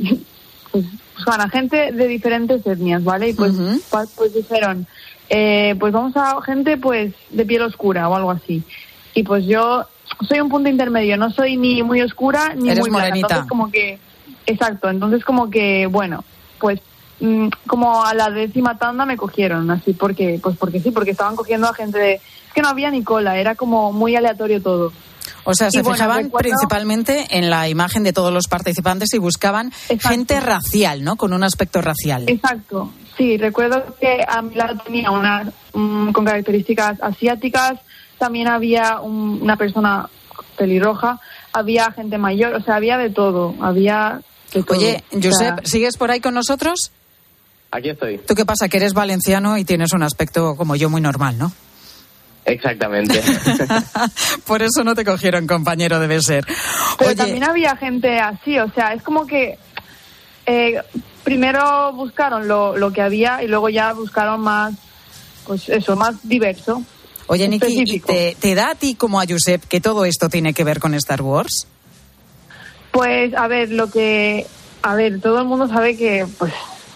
[0.84, 3.30] pues gente de diferentes etnias, ¿vale?
[3.30, 4.10] Y pues, uh -huh.
[4.16, 4.88] pues dijeron,
[5.30, 8.64] eh, pues vamos a gente pues de piel oscura o algo así.
[9.14, 9.86] Y pues yo
[10.28, 13.28] soy un punto intermedio, no soy ni muy oscura ni Eres muy morenita.
[13.28, 13.36] blanca.
[13.36, 14.00] Entonces como que,
[14.46, 16.24] exacto, entonces como que, bueno,
[16.60, 16.80] pues
[17.20, 21.36] mmm, como a la décima tanda me cogieron, así porque, pues porque sí, porque estaban
[21.36, 24.92] cogiendo a gente de, es que no había ni cola, era como muy aleatorio todo.
[25.50, 26.50] O sea, se y fijaban bueno, recuerdo...
[26.50, 30.10] principalmente en la imagen de todos los participantes y buscaban Exacto.
[30.10, 31.16] gente racial, ¿no?
[31.16, 32.26] Con un aspecto racial.
[32.28, 32.92] Exacto.
[33.18, 37.80] Sí, recuerdo que a mi lado tenía una um, con características asiáticas,
[38.20, 40.10] también había un, una persona
[40.58, 41.20] pelirroja,
[41.54, 44.22] había gente mayor, o sea, había de todo, había
[44.54, 44.78] de todo.
[44.78, 45.58] Oye, Josep, o sea...
[45.64, 46.92] ¿sigues por ahí con nosotros?
[47.72, 48.18] Aquí estoy.
[48.20, 48.70] ¿Tú qué pasa?
[48.70, 51.52] Que eres valenciano y tienes un aspecto como yo muy normal, ¿no?
[52.48, 53.22] Exactamente.
[54.48, 56.46] Por eso no te cogieron, compañero, debe ser.
[56.98, 57.16] Pero Oye...
[57.16, 59.60] también había gente así, o sea, es como que
[60.46, 60.82] eh,
[61.26, 64.74] primero buscaron lo, lo, que había y luego ya buscaron más,
[65.46, 66.82] pues eso, más diverso.
[67.28, 70.64] Oye, Niki, ¿te, ¿te, da a ti como a Josep que todo esto tiene que
[70.64, 71.68] ver con Star Wars?
[72.92, 74.48] Pues, a ver, lo que...
[74.84, 76.54] A ver, todo el mundo sabe que, pues,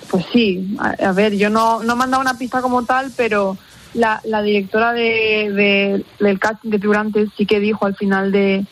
[0.09, 0.77] pues sí.
[0.79, 3.57] A, a ver, yo no, no me han dado una pista como tal, pero
[3.93, 8.65] la, la directora de, de, del casting de figurantes sí que dijo al final de,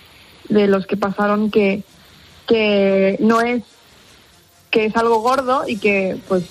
[0.50, 1.84] de los que pasaron que,
[2.48, 3.64] que no es
[4.72, 6.44] que es algo gordo y que pues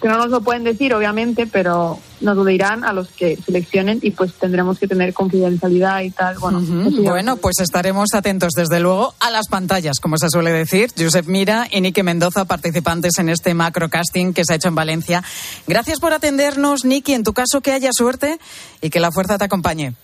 [0.00, 3.98] que no nos lo pueden decir obviamente pero nos lo dirán a los que seleccionen
[4.02, 6.38] y pues tendremos que tener confidencialidad y tal.
[6.38, 7.02] Bueno, uh -huh.
[7.04, 10.90] bueno pues estaremos atentos desde luego a las pantallas como se suele decir.
[10.98, 14.74] Josep Mira y Niki Mendoza participantes en este macro casting que se ha hecho en
[14.74, 15.22] Valencia.
[15.66, 18.38] Gracias por atendernos Niki en tu caso que haya suerte
[18.80, 19.94] y que la fuerza te acompañe.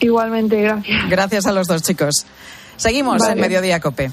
[0.00, 1.10] Igualmente gracias.
[1.10, 2.26] Gracias a los dos chicos.
[2.76, 3.32] Seguimos vale.
[3.34, 4.10] en Mediodía Cope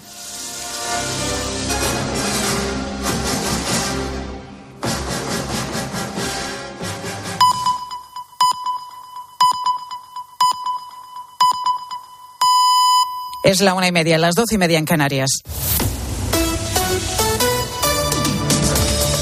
[13.44, 15.30] Es la una y media, las doce y media en Canarias.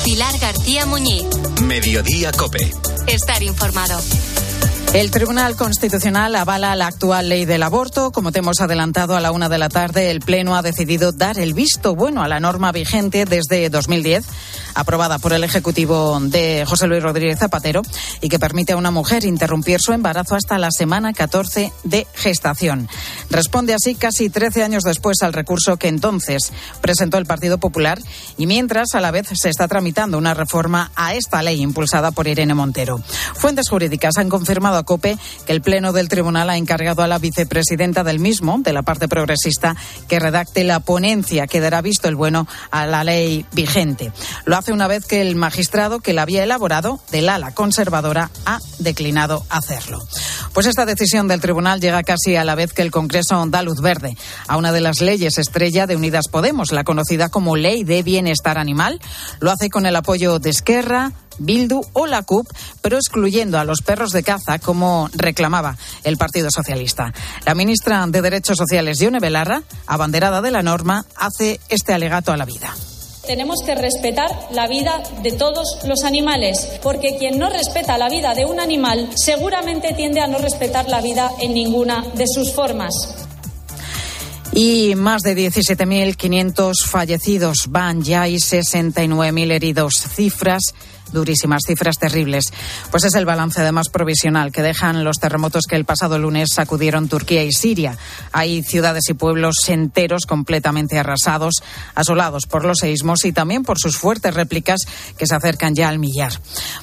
[0.03, 1.25] Pilar García Muñiz.
[1.61, 2.71] Mediodía Cope.
[3.05, 4.01] Estar informado.
[4.93, 8.11] El Tribunal Constitucional avala la actual ley del aborto.
[8.11, 11.37] Como te hemos adelantado a la una de la tarde, el Pleno ha decidido dar
[11.37, 14.25] el visto bueno a la norma vigente desde 2010,
[14.77, 17.81] aprobada por el Ejecutivo de José Luis Rodríguez Zapatero,
[18.21, 22.87] y que permite a una mujer interrumpir su embarazo hasta la semana 14 de gestación.
[23.29, 27.99] Responde así casi 13 años después al recurso que entonces presentó el Partido Popular
[28.37, 32.27] y mientras a la vez se está tramitando una reforma a esta ley impulsada por
[32.27, 33.01] Irene Montero.
[33.33, 37.19] Fuentes jurídicas han confirmado a COPE que el Pleno del Tribunal ha encargado a la
[37.19, 39.75] vicepresidenta del mismo, de la parte progresista,
[40.07, 44.11] que redacte la ponencia que dará visto el bueno a la ley vigente.
[44.45, 48.59] Lo hace una vez que el magistrado que la había elaborado, del ala conservadora, ha
[48.79, 50.05] declinado hacerlo.
[50.53, 53.81] Pues esta decisión del tribunal llega casi a la vez que el Congreso da luz
[53.81, 58.03] verde a una de las leyes estrella de Unidas Podemos, la conocida como Ley de
[58.03, 58.99] Bienestar Animal.
[59.39, 62.47] Lo hace con el apoyo de Esquerra, Bildu o la CUP,
[62.81, 67.13] pero excluyendo a los perros de caza, como reclamaba el Partido Socialista.
[67.45, 72.37] La ministra de Derechos Sociales, Yone Belarra, abanderada de la norma, hace este alegato a
[72.37, 72.73] la vida.
[73.27, 78.33] Tenemos que respetar la vida de todos los animales, porque quien no respeta la vida
[78.33, 82.93] de un animal seguramente tiende a no respetar la vida en ninguna de sus formas.
[84.53, 89.93] Y más de 17.500 fallecidos van ya y 69.000 heridos.
[90.15, 90.73] Cifras
[91.11, 92.51] durísimas, cifras terribles.
[92.91, 97.09] Pues es el balance además provisional que dejan los terremotos que el pasado lunes sacudieron
[97.09, 97.97] Turquía y Siria.
[98.31, 101.63] Hay ciudades y pueblos enteros completamente arrasados,
[101.95, 104.81] asolados por los seísmos y también por sus fuertes réplicas
[105.17, 106.33] que se acercan ya al millar.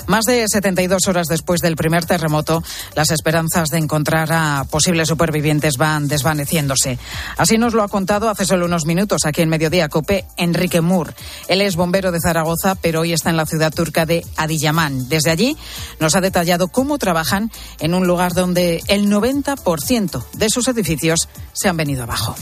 [0.06, 2.62] Más de 72 horas después del primer terremoto,
[2.94, 6.98] las esperanzas de encontrar a posibles supervivientes van desvaneciéndose.
[7.36, 11.14] Así nos lo ha contado hace solo unos minutos aquí en Mediodía Cope Enrique Moore.
[11.48, 15.08] Él es bombero de Zaragoza, pero hoy está en la ciudad turca de Adiyaman.
[15.08, 15.56] Desde allí
[16.00, 21.68] nos ha detallado cómo trabajan en un lugar donde el 90% de sus edificios se
[21.68, 22.34] han venido abajo.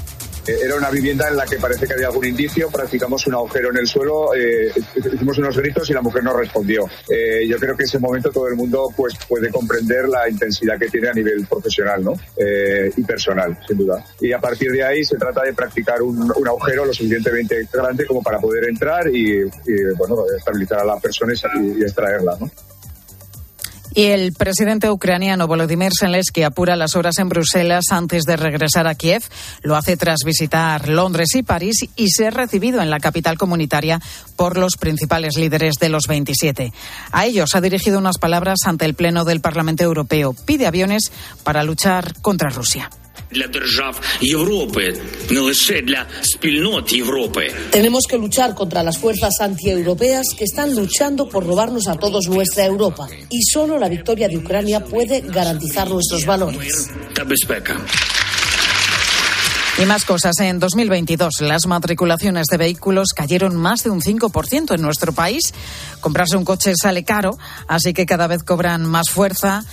[0.46, 3.70] Eh, era una vivienda en la que parece que había algún indicio, practicamos un agujero
[3.70, 6.88] en el suelo, eh, hicimos unos gritos y la mujer no respondió.
[7.08, 10.78] Eh, yo creo que en ese momento todo el mundo pues, puede comprender la intensidad
[10.78, 12.14] que tiene a nivel profesional ¿no?
[12.96, 14.04] y personal, sin duda.
[14.20, 18.22] Y a partir de ahí se trata de practicar un, agujero lo suficientemente grande como
[18.22, 19.44] para poder entrar y,
[19.96, 22.36] bueno, estabilizar a la persona y, y extraerla.
[22.40, 22.50] ¿no?
[23.94, 28.94] Y el presidente ucraniano Volodymyr Zelensky apura las horas en Bruselas antes de regresar a
[28.94, 29.22] Kiev.
[29.62, 34.00] Lo hace tras visitar Londres y París y ser recibido en la capital comunitaria
[34.36, 36.72] por los principales líderes de los 27.
[37.10, 40.34] A ellos ha dirigido unas palabras ante el Pleno del Parlamento Europeo.
[40.46, 41.12] Pide aviones
[41.44, 42.88] para luchar contra Rusia.
[47.70, 52.66] Tenemos que luchar contra las fuerzas antieuropeas que están luchando por robarnos a todos nuestra
[52.66, 53.08] Europa.
[53.30, 56.90] Y solo la victoria de Ucrania puede garantizar nuestros valores.
[59.78, 60.38] Y más cosas.
[60.40, 65.54] En 2022 las matriculaciones de vehículos cayeron más de un 5% en nuestro país.
[66.00, 69.64] Comprarse un coche sale caro, así que cada vez cobran más fuerza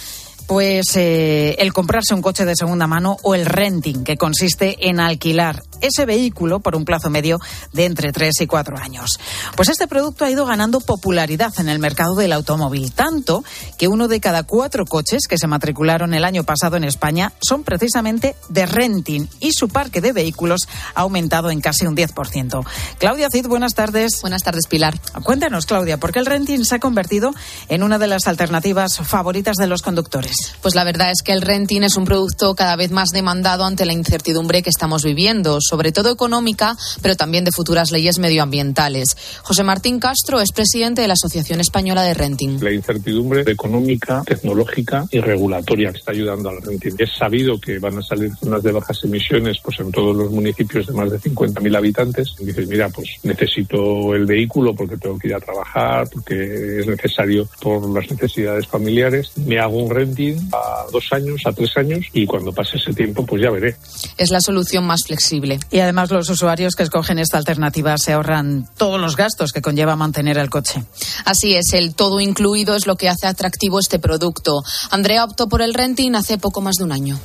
[0.49, 4.99] pues eh, el comprarse un coche de segunda mano o el renting, que consiste en
[4.99, 7.39] alquilar ese vehículo por un plazo medio
[7.71, 9.19] de entre tres y cuatro años.
[9.55, 13.43] Pues este producto ha ido ganando popularidad en el mercado del automóvil, tanto
[13.77, 17.63] que uno de cada cuatro coches que se matricularon el año pasado en España son
[17.63, 20.62] precisamente de renting y su parque de vehículos
[20.95, 22.65] ha aumentado en casi un 10%.
[22.97, 24.19] Claudia Cid, buenas tardes.
[24.21, 24.99] Buenas tardes, Pilar.
[25.23, 27.35] Cuéntanos, Claudia, ¿por qué el renting se ha convertido
[27.67, 30.38] en una de las alternativas favoritas de los conductores?
[30.62, 33.86] Pues la verdad es que el renting es un producto cada vez más demandado ante
[33.86, 39.15] la incertidumbre que estamos viviendo sobre todo económica, pero también de futuras leyes medioambientales.
[39.43, 42.62] José Martín Castro es presidente de la Asociación Española de Renting.
[42.62, 46.96] La incertidumbre económica, tecnológica y regulatoria que está ayudando al renting.
[46.98, 50.87] Es sabido que van a salir zonas de bajas emisiones pues en todos los municipios
[50.87, 52.35] de más de 50.000 habitantes.
[52.40, 57.48] Dices, mira, pues necesito el vehículo porque tengo que ir a trabajar, porque es necesario
[57.62, 59.31] por las necesidades familiares.
[59.37, 63.25] Me hago un renting a dos años, a tres años y cuando pase ese tiempo
[63.25, 63.75] pues ya veré.
[64.17, 65.60] Es la solución más flexible.
[65.71, 69.96] Y además los usuarios que escogen esta alternativa se ahorran todos los gastos que conlleva
[69.96, 70.84] mantener el coche.
[71.25, 74.62] Así es, el todo incluido es lo que hace atractivo este producto.
[74.92, 77.19] Andrea optó por el renting hace poco más de un año.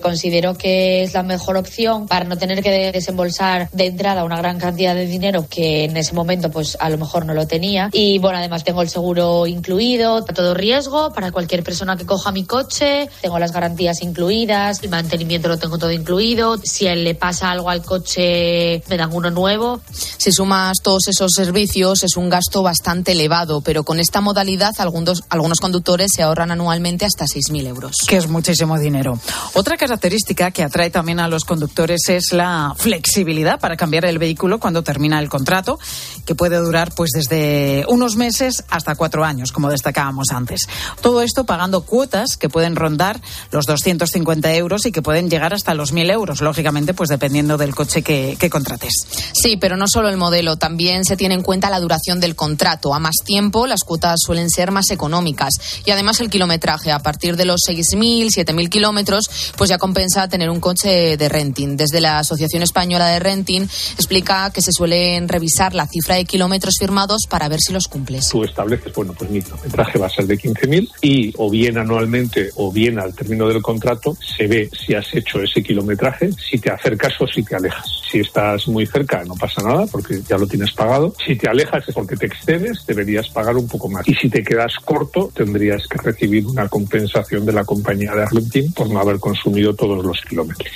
[0.00, 4.58] Considero que es la mejor opción para no tener que desembolsar de entrada una gran
[4.58, 7.90] cantidad de dinero que en ese momento pues a lo mejor no lo tenía.
[7.92, 12.32] Y bueno, además tengo el seguro incluido, a todo riesgo para cualquier persona que coja
[12.32, 17.50] mi coche, tengo las garantías incluidas, el mantenimiento lo tengo todo incluido, si le pasa
[17.50, 19.80] algo al coche me dan uno nuevo.
[19.90, 25.24] Si sumas todos esos servicios es un gasto bastante elevado, pero con esta modalidad algunos,
[25.28, 27.96] algunos conductores se ahorran anualmente hasta 6.000 euros.
[28.06, 29.18] Que es muchísimo dinero.
[29.54, 34.58] Otra característica que atrae también a los conductores es la flexibilidad para cambiar el vehículo
[34.58, 35.78] cuando termina el contrato,
[36.24, 40.62] que puede durar pues desde unos meses hasta cuatro años, como destacábamos antes.
[41.02, 43.20] Todo esto pagando cuotas que pueden rondar
[43.52, 47.72] los 250 euros y que pueden llegar hasta los 1.000 euros, lógicamente, pues dependiendo del
[47.72, 48.92] coche que, que contrates.
[49.34, 52.92] Sí, pero no solo el modelo, también se tiene en cuenta la duración del contrato.
[52.92, 55.52] A más tiempo, las cuotas suelen ser más económicas.
[55.84, 60.50] Y además el kilometraje, a partir de los 6.000, 7.000 kilómetros, pues ya compensa tener
[60.50, 61.76] un coche de renting.
[61.76, 66.76] Desde la Asociación Española de Renting explica que se suelen revisar la cifra de kilómetros
[66.78, 68.28] firmados para ver si los cumples.
[68.28, 72.50] Tú estableces, bueno, pues mi kilometraje va a ser de 15.000 y o bien anualmente
[72.56, 76.70] o bien al término del contrato se ve si has hecho ese kilometraje, si te
[76.70, 77.86] acercas o si te alejas.
[78.10, 81.14] Si estás muy cerca no pasa nada porque ya lo tienes pagado.
[81.24, 84.06] Si te alejas es porque te excedes, deberías pagar un poco más.
[84.08, 88.72] Y si te quedas corto, tendrías que recibir una compensación de la compañía de renting
[88.72, 90.70] por no haber consumido todos los kilómetros.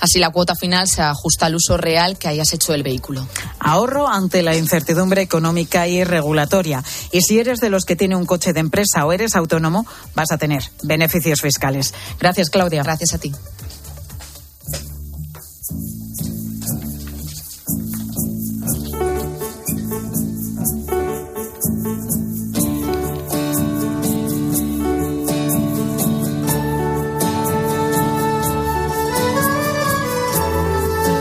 [0.00, 3.26] Así la cuota final se ajusta al uso real que hayas hecho del vehículo.
[3.58, 6.84] Ahorro ante la incertidumbre económica y regulatoria.
[7.12, 10.32] Y si eres de los que tiene un coche de empresa o eres autónomo, vas
[10.32, 11.94] a tener beneficios fiscales.
[12.20, 12.82] Gracias, Claudia.
[12.82, 13.32] Gracias a ti.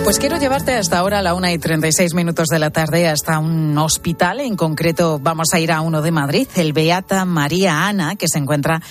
[0.05, 3.39] Pues quiero llevarte hasta ahora a la una y 36 minutos de la tarde hasta
[3.39, 4.39] un hospital.
[4.39, 8.37] En concreto, vamos a ir a uno de Madrid, el Beata María Ana, que se
[8.37, 8.83] encuentra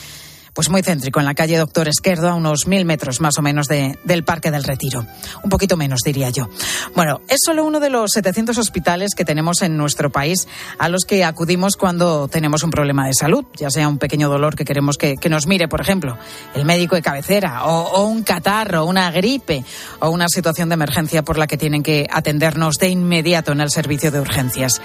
[0.54, 3.66] pues muy céntrico, en la calle Doctor Esquerdo, a unos mil metros más o menos
[3.66, 5.04] de, del Parque del Retiro.
[5.42, 6.48] Un poquito menos, diría yo.
[6.94, 10.46] Bueno, es solo uno de los 700 hospitales que tenemos en nuestro país
[10.78, 14.54] a los que acudimos cuando tenemos un problema de salud, ya sea un pequeño dolor
[14.54, 16.16] que queremos que, que nos mire, por ejemplo,
[16.54, 19.64] el médico de cabecera, o, o un catarro, una gripe,
[19.98, 23.70] o una situación de emergencia por la que tienen que atendernos de inmediato en el
[23.70, 24.80] servicio de urgencias.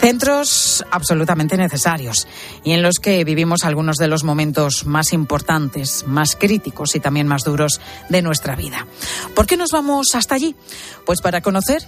[0.00, 2.26] Centros absolutamente necesarios
[2.64, 7.26] y en los que vivimos algunos de los momentos más importantes, más críticos y también
[7.26, 8.86] más duros de nuestra vida.
[9.34, 10.56] ¿Por qué nos vamos hasta allí?
[11.04, 11.82] Pues para conocer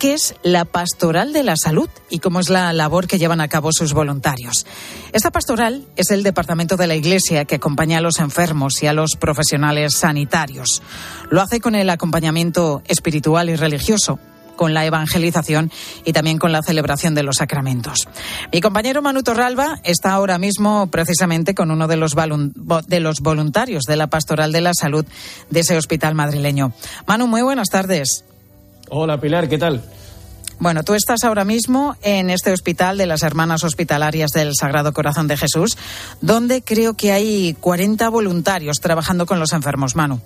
[0.00, 3.48] qué es la pastoral de la salud y cómo es la labor que llevan a
[3.48, 4.66] cabo sus voluntarios.
[5.12, 8.94] Esta pastoral es el departamento de la Iglesia que acompaña a los enfermos y a
[8.94, 10.82] los profesionales sanitarios.
[11.28, 14.18] Lo hace con el acompañamiento espiritual y religioso
[14.60, 15.72] con la evangelización
[16.04, 18.06] y también con la celebración de los sacramentos.
[18.52, 22.14] Mi compañero Manu Torralba está ahora mismo precisamente con uno de los,
[22.86, 25.06] de los voluntarios de la Pastoral de la Salud
[25.48, 26.74] de ese hospital madrileño.
[27.06, 28.26] Manu, muy buenas tardes.
[28.90, 29.82] Hola Pilar, ¿qué tal?
[30.58, 35.26] Bueno, tú estás ahora mismo en este hospital de las Hermanas Hospitalarias del Sagrado Corazón
[35.26, 35.78] de Jesús,
[36.20, 40.20] donde creo que hay 40 voluntarios trabajando con los enfermos, Manu.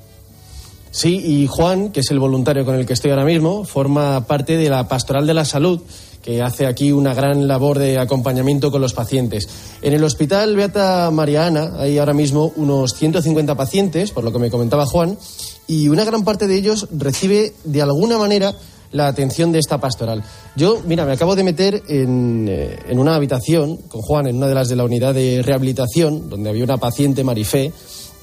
[0.94, 4.56] Sí, y Juan, que es el voluntario con el que estoy ahora mismo, forma parte
[4.56, 5.80] de la Pastoral de la Salud,
[6.22, 9.48] que hace aquí una gran labor de acompañamiento con los pacientes.
[9.82, 14.52] En el Hospital Beata Mariana hay ahora mismo unos 150 pacientes, por lo que me
[14.52, 15.18] comentaba Juan,
[15.66, 18.54] y una gran parte de ellos recibe de alguna manera
[18.92, 20.22] la atención de esta pastoral.
[20.54, 24.46] Yo, mira, me acabo de meter en, eh, en una habitación con Juan, en una
[24.46, 27.72] de las de la unidad de rehabilitación, donde había una paciente, Marifé,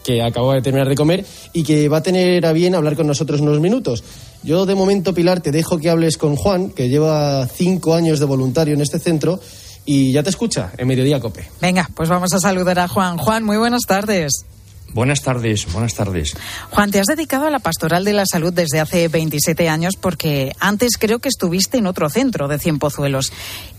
[0.03, 3.07] que acaba de terminar de comer y que va a tener a bien hablar con
[3.07, 4.03] nosotros unos minutos.
[4.43, 8.25] Yo, de momento, Pilar, te dejo que hables con Juan, que lleva cinco años de
[8.25, 9.39] voluntario en este centro
[9.85, 11.47] y ya te escucha en Mediodía Cope.
[11.61, 13.17] Venga, pues vamos a saludar a Juan.
[13.17, 14.45] Juan, muy buenas tardes.
[14.93, 16.35] Buenas tardes, buenas tardes.
[16.69, 20.53] Juan, te has dedicado a la pastoral de la salud desde hace 27 años porque
[20.59, 23.31] antes creo que estuviste en otro centro de Cien Pozuelos.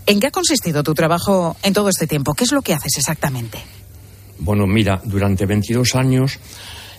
[0.07, 2.33] ¿En qué ha consistido tu trabajo en todo este tiempo?
[2.33, 3.59] ¿Qué es lo que haces exactamente?
[4.43, 6.37] Bueno, mira, durante 22 años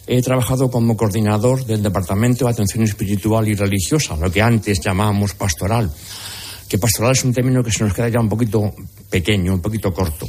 [0.07, 5.34] he trabajado como coordinador del Departamento de Atención Espiritual y Religiosa, lo que antes llamábamos
[5.34, 5.92] pastoral.
[6.66, 8.74] Que pastoral es un término que se nos queda ya un poquito
[9.11, 10.26] pequeño, un poquito corto.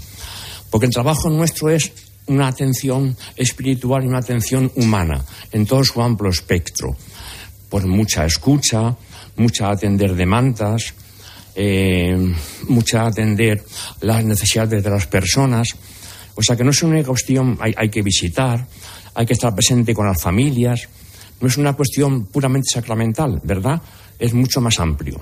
[0.70, 1.90] Porque el trabajo nuestro es
[2.28, 6.98] una atención espiritual y una atención humana en todo su amplio espectro.
[7.70, 8.94] Por mucha escucha,
[9.38, 10.94] mucha atender demandas,
[11.56, 12.34] eh,
[12.68, 13.64] mucha atender
[14.02, 15.70] las necesidades de las personas.
[16.36, 18.68] O sea que no es una cuestión, hay, hay, que visitar,
[19.14, 20.88] hay que estar presente con las familias,
[21.40, 23.82] no es una cuestión puramente sacramental, ¿verdad?
[24.20, 25.22] Es mucho más amplio.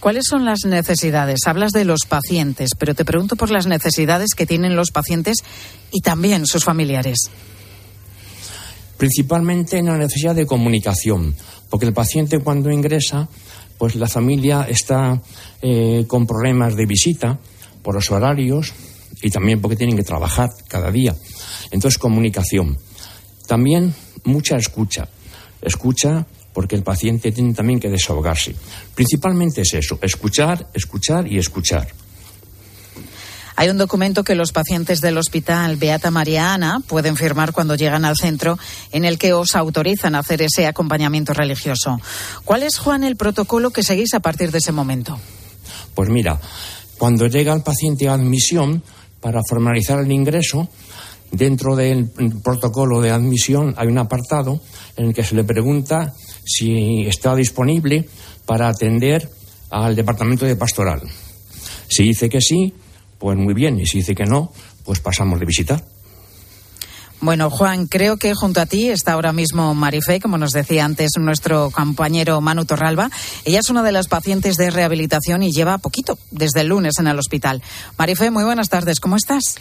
[0.00, 1.40] ¿Cuáles son las necesidades?
[1.46, 5.38] Hablas de los pacientes, pero te pregunto por las necesidades que tienen los pacientes
[5.90, 7.30] y también sus familiares.
[8.98, 11.34] Principalmente en la necesidad de comunicación,
[11.70, 13.28] porque el paciente cuando ingresa,
[13.78, 15.20] pues la familia está
[15.60, 17.38] eh, con problemas de visita
[17.82, 18.72] por los horarios
[19.22, 21.14] y también porque tienen que trabajar cada día.
[21.70, 22.78] Entonces, comunicación.
[23.46, 23.94] También
[24.24, 25.08] mucha escucha.
[25.62, 28.54] Escucha porque el paciente tiene también que desahogarse.
[28.94, 31.88] Principalmente es eso, escuchar, escuchar y escuchar.
[33.58, 38.04] Hay un documento que los pacientes del hospital Beata María Ana pueden firmar cuando llegan
[38.04, 38.58] al centro
[38.92, 41.98] en el que os autorizan a hacer ese acompañamiento religioso.
[42.44, 45.18] ¿Cuál es, Juan, el protocolo que seguís a partir de ese momento?
[45.94, 46.38] Pues mira,
[46.98, 48.82] cuando llega el paciente a admisión,
[49.20, 50.68] para formalizar el ingreso,
[51.30, 52.10] dentro del
[52.42, 54.60] protocolo de admisión hay un apartado
[54.96, 56.12] en el que se le pregunta
[56.44, 58.08] si está disponible
[58.44, 59.28] para atender
[59.70, 61.02] al departamento de pastoral.
[61.88, 62.72] Si dice que sí,
[63.18, 64.52] pues muy bien, y si dice que no,
[64.84, 65.84] pues pasamos de visitar.
[67.20, 71.12] Bueno, Juan, creo que junto a ti está ahora mismo Marifé, como nos decía antes
[71.18, 73.10] nuestro compañero Manu Torralba.
[73.44, 77.06] Ella es una de las pacientes de rehabilitación y lleva poquito, desde el lunes en
[77.08, 77.62] el hospital.
[77.98, 79.56] Marifé, muy buenas tardes, ¿cómo estás?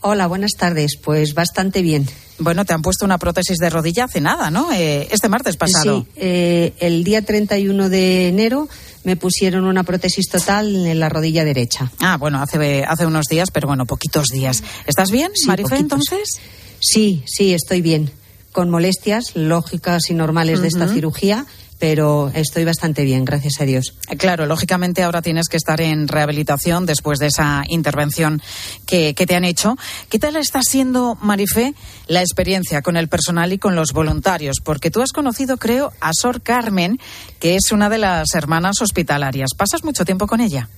[0.00, 0.96] Hola, buenas tardes.
[0.96, 2.08] Pues bastante bien.
[2.40, 4.72] Bueno, te han puesto una prótesis de rodilla hace nada, ¿no?
[4.72, 6.00] Eh, este martes pasado.
[6.00, 8.68] Sí, eh, el día 31 de enero
[9.04, 11.92] me pusieron una prótesis total en la rodilla derecha.
[12.00, 14.64] Ah, bueno, hace, hace unos días, pero bueno, poquitos días.
[14.88, 15.82] ¿Estás bien, Sí, Marifé, poquitos.
[16.00, 16.40] entonces?
[16.82, 18.10] Sí, sí, estoy bien.
[18.50, 21.46] Con molestias lógicas y normales de esta cirugía,
[21.78, 23.94] pero estoy bastante bien, gracias a Dios.
[24.10, 28.42] Eh, Claro, lógicamente ahora tienes que estar en rehabilitación después de esa intervención
[28.84, 29.76] que, que te han hecho.
[30.10, 31.74] ¿Qué tal está siendo, Marifé,
[32.08, 34.56] la experiencia con el personal y con los voluntarios?
[34.62, 36.98] Porque tú has conocido, creo, a Sor Carmen,
[37.38, 39.50] que es una de las hermanas hospitalarias.
[39.56, 40.68] ¿Pasas mucho tiempo con ella?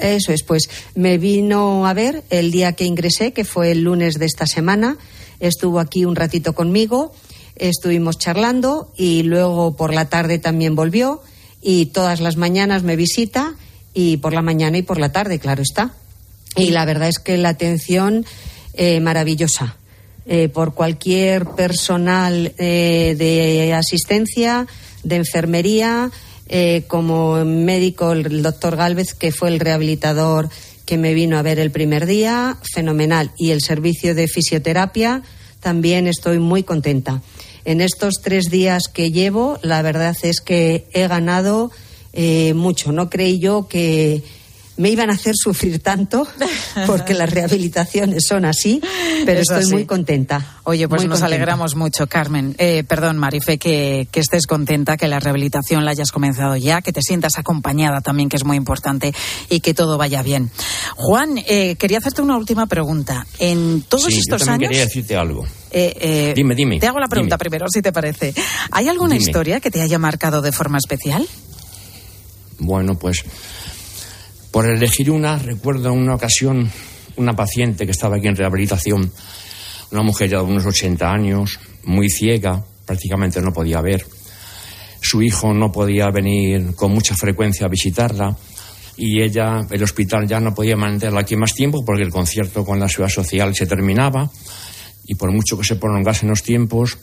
[0.00, 4.14] Eso es, pues me vino a ver el día que ingresé, que fue el lunes
[4.14, 4.96] de esta semana.
[5.40, 7.12] Estuvo aquí un ratito conmigo,
[7.56, 11.22] estuvimos charlando y luego por la tarde también volvió
[11.62, 13.54] y todas las mañanas me visita
[13.94, 15.94] y por la mañana y por la tarde, claro está.
[16.56, 18.24] Y la verdad es que la atención
[18.74, 19.76] eh, maravillosa.
[20.30, 24.66] Eh, por cualquier personal eh, de asistencia,
[25.02, 26.10] de enfermería,
[26.50, 30.50] eh, como médico, el doctor Gálvez, que fue el rehabilitador
[30.88, 33.30] que me vino a ver el primer día, fenomenal.
[33.36, 35.22] Y el servicio de fisioterapia,
[35.60, 37.20] también estoy muy contenta.
[37.66, 41.70] En estos tres días que llevo, la verdad es que he ganado
[42.14, 42.90] eh, mucho.
[42.90, 44.22] No creí yo que
[44.78, 46.26] me iban a hacer sufrir tanto,
[46.86, 48.80] porque las rehabilitaciones son así,
[49.26, 50.56] pero Es estoy muy contenta.
[50.64, 51.26] Oye, pues Muy nos contenta.
[51.36, 52.54] alegramos mucho, Carmen.
[52.58, 56.92] Eh, perdón, Marife, que, que estés contenta, que la rehabilitación la hayas comenzado ya, que
[56.92, 59.12] te sientas acompañada también, que es muy importante,
[59.50, 60.50] y que todo vaya bien.
[60.96, 63.26] Juan, eh, quería hacerte una última pregunta.
[63.38, 64.68] En todos sí, estos años.
[64.68, 65.44] quería decirte algo.
[65.70, 67.38] eh, eh, Dime, dime, Te hago la pregunta dime.
[67.50, 68.32] primero, si te parece.
[68.70, 69.24] ¿Hay alguna Dime.
[69.24, 71.26] historia que te haya marcado de forma especial?
[72.58, 73.24] Bueno, pues
[74.50, 76.70] por elegir una, recuerdo una ocasión
[77.18, 79.12] una paciente que estaba aquí en rehabilitación,
[79.90, 84.06] una mujer ya de unos 80 años, muy ciega, prácticamente no podía ver.
[85.00, 88.36] Su hijo no podía venir con mucha frecuencia a visitarla
[88.96, 92.80] y ella, el hospital ya no podía mantenerla aquí más tiempo porque el concierto con
[92.80, 94.30] la ciudad social se terminaba
[95.04, 96.98] y por mucho que se prolongasen los tiempos,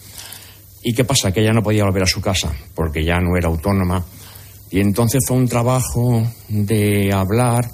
[0.84, 1.32] ¿y qué pasa?
[1.32, 4.06] Que ella no podía volver a su casa porque ya no era autónoma.
[4.72, 7.70] Y entonces fue un trabajo de hablar,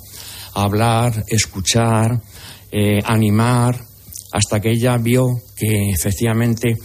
[0.53, 2.21] hablar, escuchar,
[2.71, 3.79] eh, animar,
[4.33, 5.25] hasta que ella vio
[5.55, 6.75] que efectivamente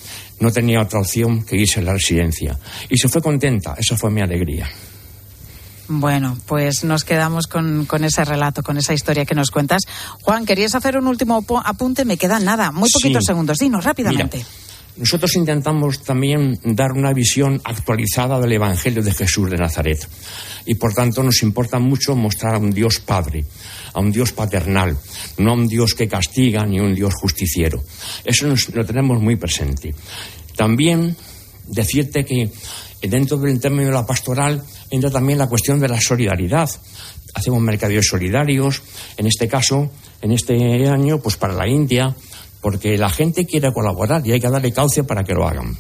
[0.41, 2.59] no tenía otra opción que irse a la residencia.
[2.89, 4.69] Y se fue contenta, esa fue mi alegría.
[5.89, 9.83] Bueno, pues nos quedamos con, con ese relato, con esa historia que nos cuentas.
[10.23, 12.05] Juan, ¿querías hacer un último apunte?
[12.05, 13.27] Me quedan nada, muy poquitos Sí.
[13.29, 13.59] segundos.
[13.59, 14.45] Dinos rápidamente.
[14.97, 19.99] Nosotros intentamos también dar una visión actualizada del Evangelio de Jesús de Nazaret.
[20.65, 23.45] Y por tanto nos importa mucho mostrar a un Dios Padre,
[23.93, 24.97] a un Dios paternal,
[25.39, 27.83] no a un Dios que castiga ni un Dios justiciero.
[28.25, 29.95] Eso nos- lo tenemos muy presente.
[30.57, 31.15] También
[31.67, 32.51] decirte que
[33.03, 36.71] dentro del término de la pastoral entra también la cuestión de la solidaridad.
[37.35, 38.83] Hacemos mercadillos solidarios,
[39.19, 39.91] en este caso,
[40.23, 40.55] en este
[40.89, 42.17] año, pues para la India,
[42.61, 45.77] porque la gente quiere colaborar y hay que darle cauce para que lo hagan.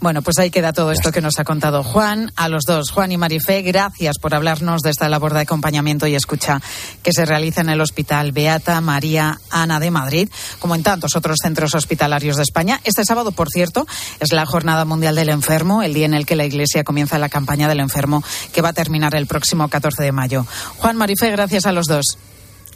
[0.00, 2.30] Bueno, pues ahí queda todo esto que nos ha contado Juan.
[2.36, 6.14] A los dos, Juan y Marifé, gracias por hablarnos de esta labor de acompañamiento y
[6.14, 6.60] escucha
[7.02, 10.28] que se realiza en el Hospital Beata María Ana de Madrid,
[10.60, 12.80] como en tantos otros centros hospitalarios de España.
[12.84, 13.88] Este sábado, por cierto,
[14.20, 17.28] es la Jornada Mundial del Enfermo, el día en el que la Iglesia comienza la
[17.28, 20.46] campaña del enfermo que va a terminar el próximo 14 de mayo.
[20.76, 22.18] Juan Marifé, gracias a los dos.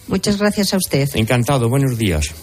[0.09, 1.09] Muchas gracias a usted.
[1.15, 2.35] Encantado, buenos días.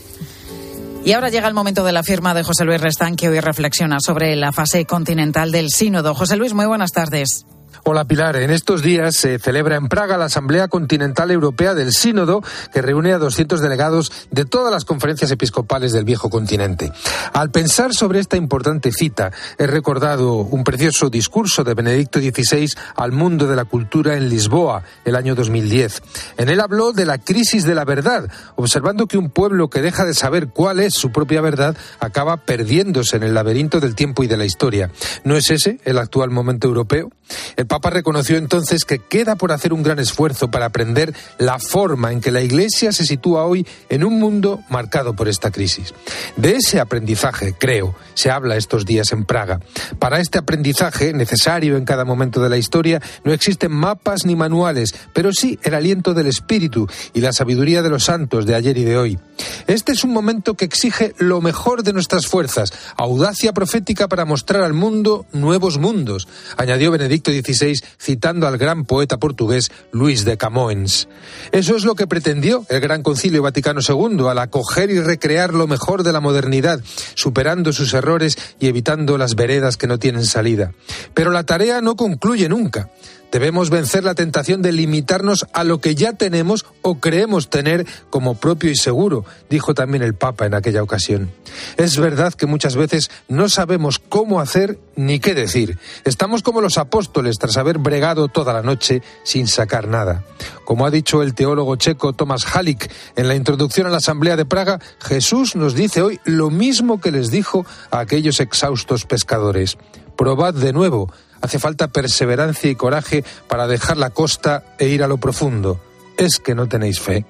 [1.03, 3.99] Y ahora llega el momento de la firma de José Luis Restán, que hoy reflexiona
[3.99, 6.13] sobre la fase continental del sínodo.
[6.13, 7.45] José Luis, muy buenas tardes.
[7.91, 12.43] Hola Pilar, en estos días se celebra en Praga la Asamblea Continental Europea del Sínodo,
[12.71, 16.91] que reúne a 200 delegados de todas las conferencias episcopales del viejo continente.
[17.33, 23.11] Al pensar sobre esta importante cita, he recordado un precioso discurso de Benedicto XVI al
[23.11, 26.03] mundo de la cultura en Lisboa, el año 2010.
[26.37, 30.05] En él habló de la crisis de la verdad, observando que un pueblo que deja
[30.05, 34.27] de saber cuál es su propia verdad acaba perdiéndose en el laberinto del tiempo y
[34.27, 34.91] de la historia.
[35.23, 37.09] ¿No es ese el actual momento europeo?
[37.55, 42.21] El reconoció entonces que queda por hacer un gran esfuerzo para aprender la forma en
[42.21, 45.93] que la Iglesia se sitúa hoy en un mundo marcado por esta crisis.
[46.35, 49.59] De ese aprendizaje, creo, se habla estos días en Praga.
[49.99, 54.93] Para este aprendizaje, necesario en cada momento de la historia, no existen mapas ni manuales,
[55.13, 58.83] pero sí el aliento del Espíritu y la sabiduría de los santos de ayer y
[58.83, 59.19] de hoy.
[59.67, 64.63] Este es un momento que exige lo mejor de nuestras fuerzas, audacia profética para mostrar
[64.63, 66.27] al mundo nuevos mundos,
[66.57, 67.58] añadió Benedicto XVI
[67.99, 71.07] citando al gran poeta portugués Luis de Camões.
[71.51, 75.67] Eso es lo que pretendió el Gran Concilio Vaticano II al acoger y recrear lo
[75.67, 76.81] mejor de la modernidad,
[77.15, 80.73] superando sus errores y evitando las veredas que no tienen salida.
[81.13, 82.89] Pero la tarea no concluye nunca.
[83.31, 88.35] Debemos vencer la tentación de limitarnos a lo que ya tenemos o creemos tener como
[88.35, 91.31] propio y seguro, dijo también el Papa en aquella ocasión.
[91.77, 95.77] Es verdad que muchas veces no sabemos cómo hacer ni qué decir.
[96.05, 100.23] Estamos como los apóstoles tras haber bregado toda la noche sin sacar nada.
[100.65, 104.45] Como ha dicho el teólogo checo Thomas Halik en la introducción a la Asamblea de
[104.45, 109.77] Praga, Jesús nos dice hoy lo mismo que les dijo a aquellos exhaustos pescadores.
[110.15, 111.11] Probad de nuevo
[111.41, 115.79] Hace falta perseverancia y coraje para dejar la costa e ir a lo profundo.
[116.17, 117.25] ¿Es que no tenéis fe?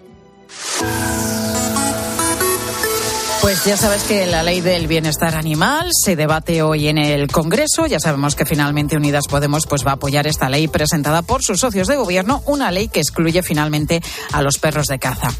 [3.50, 7.88] Pues ya sabes que la ley del bienestar animal se debate hoy en el Congreso.
[7.88, 11.60] Ya sabemos que finalmente Unidas Podemos pues va a apoyar esta ley presentada por sus
[11.60, 15.32] socios de gobierno, una ley que excluye finalmente a los perros de caza.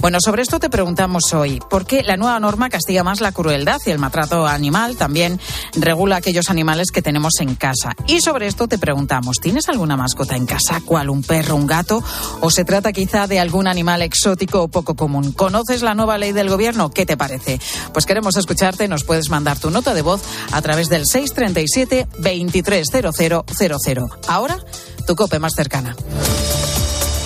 [0.00, 3.78] Bueno, sobre esto te preguntamos hoy, ¿por qué la nueva norma castiga más la crueldad
[3.84, 4.96] y el maltrato animal?
[4.96, 5.38] También
[5.74, 7.94] regula aquellos animales que tenemos en casa.
[8.06, 10.80] Y sobre esto te preguntamos, ¿tienes alguna mascota en casa?
[10.86, 11.10] ¿Cuál?
[11.10, 12.02] ¿Un perro, un gato?
[12.40, 15.32] ¿O se trata quizá de algún animal exótico o poco común?
[15.32, 16.88] ¿Conoces la nueva ley del gobierno?
[16.90, 17.57] ¿Qué te parece?
[17.92, 20.20] Pues queremos escucharte, nos puedes mandar tu nota de voz
[20.52, 24.08] a través del 637 230000.
[24.26, 24.58] Ahora,
[25.06, 25.96] tu cope más cercana.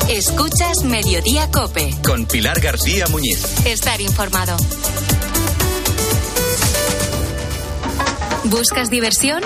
[0.08, 1.94] Escuchas Mediodía Cope.
[2.04, 3.44] Con Pilar García Muñiz.
[3.64, 4.56] Estar informado.
[8.44, 9.42] ¿Buscas diversión?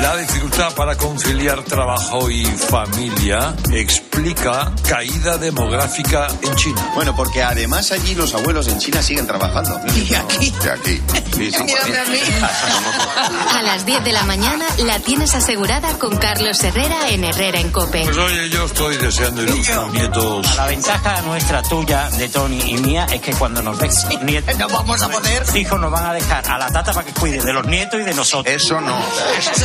[0.00, 6.92] La dificultad para conciliar trabajo y familia explica caída demográfica en China.
[6.94, 9.78] Bueno, porque además allí los abuelos en China siguen trabajando.
[9.98, 10.52] Y aquí.
[10.64, 11.02] Y aquí.
[11.36, 11.62] Sí, sí.
[11.64, 12.18] Mírame a mí.
[13.58, 17.70] A las 10 de la mañana la tienes asegurada con Carlos Herrera en Herrera en
[17.70, 18.04] Cope.
[18.04, 20.56] Pues oye, yo estoy deseando ilustrar nietos.
[20.56, 24.68] La ventaja nuestra, tuya, de Tony y mía es que cuando nos des nietos, No
[24.68, 25.44] vamos a poder.
[25.56, 28.04] hijos nos van a dejar a la tata para que cuide de los nietos y
[28.04, 28.37] de nosotros.
[28.44, 28.98] Eso no.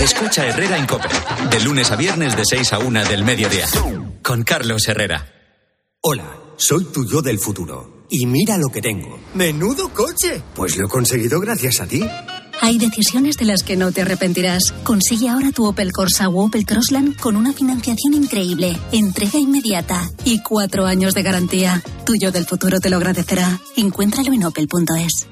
[0.02, 1.08] Escucha Herrera en Cope.
[1.50, 3.68] De lunes a viernes de 6 a 1 del mediodía.
[4.22, 5.28] Con Carlos Herrera.
[6.02, 8.06] Hola, soy tu yo del futuro.
[8.10, 9.20] Y mira lo que tengo.
[9.34, 10.42] ¡Menudo coche!
[10.56, 12.06] Pues lo he conseguido gracias a ti.
[12.62, 14.72] Hay decisiones de las que no te arrepentirás.
[14.84, 20.42] Consigue ahora tu Opel Corsa o Opel Crossland con una financiación increíble, entrega inmediata y
[20.42, 21.82] cuatro años de garantía.
[22.06, 23.60] Tuyo del futuro te lo agradecerá.
[23.76, 25.28] Encuéntralo en opel.es.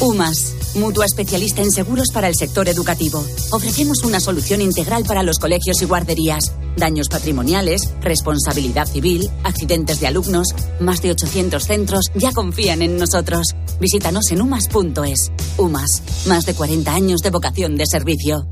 [0.00, 3.24] UMAS, mutua especialista en seguros para el sector educativo.
[3.50, 6.52] Ofrecemos una solución integral para los colegios y guarderías.
[6.76, 10.48] Daños patrimoniales, responsabilidad civil, accidentes de alumnos.
[10.80, 13.54] Más de 800 centros ya confían en nosotros.
[13.80, 15.32] Visítanos en umas.es.
[15.56, 18.46] UMAS, más de 40 años de vocación de servicio.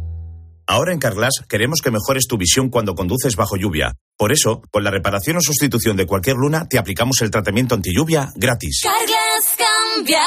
[0.71, 3.95] Ahora en Carglass queremos que mejores tu visión cuando conduces bajo lluvia.
[4.19, 7.95] Por eso, con la reparación o sustitución de cualquier luna, te aplicamos el tratamiento anti
[7.95, 8.83] lluvia gratis.
[9.39, 10.21] Carglass cambia.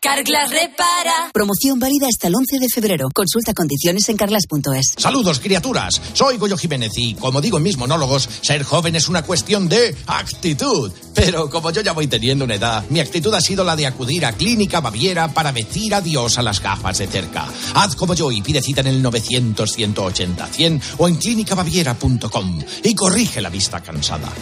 [0.00, 1.30] Carglass repara.
[1.32, 3.08] Promoción válida hasta el 11 de febrero.
[3.14, 4.94] Consulta condiciones en carglass.es.
[4.96, 6.00] Saludos, criaturas.
[6.12, 9.94] Soy Goyo Jiménez y, como digo en mis monólogos, ser joven es una cuestión de
[10.06, 10.92] actitud.
[11.14, 14.26] Pero como yo ya voy teniendo una edad, mi actitud ha sido la de acudir
[14.26, 17.46] a Clínica Baviera para decir adiós a las gafas de cerca.
[17.74, 23.50] Haz como yo y pide cita en el 900-180-100 o en clínicabaviera.com y corrige la
[23.50, 24.32] vista cansada.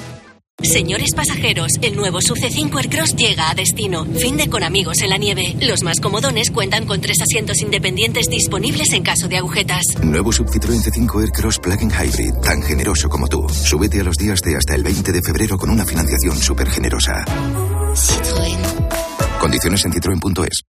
[0.62, 4.06] Señores pasajeros, el nuevo Sub C5 Aircross llega a destino.
[4.06, 5.56] Fin de con amigos en la nieve.
[5.60, 9.84] Los más comodones cuentan con tres asientos independientes disponibles en caso de agujetas.
[10.02, 13.46] Nuevo Sub Citroën C5 Aircross Plug-in Hybrid, tan generoso como tú.
[13.48, 17.24] Súbete a los días de hasta el 20 de febrero con una financiación súper generosa.
[17.94, 19.38] Citroën.
[19.38, 20.62] Condiciones en citroen.es.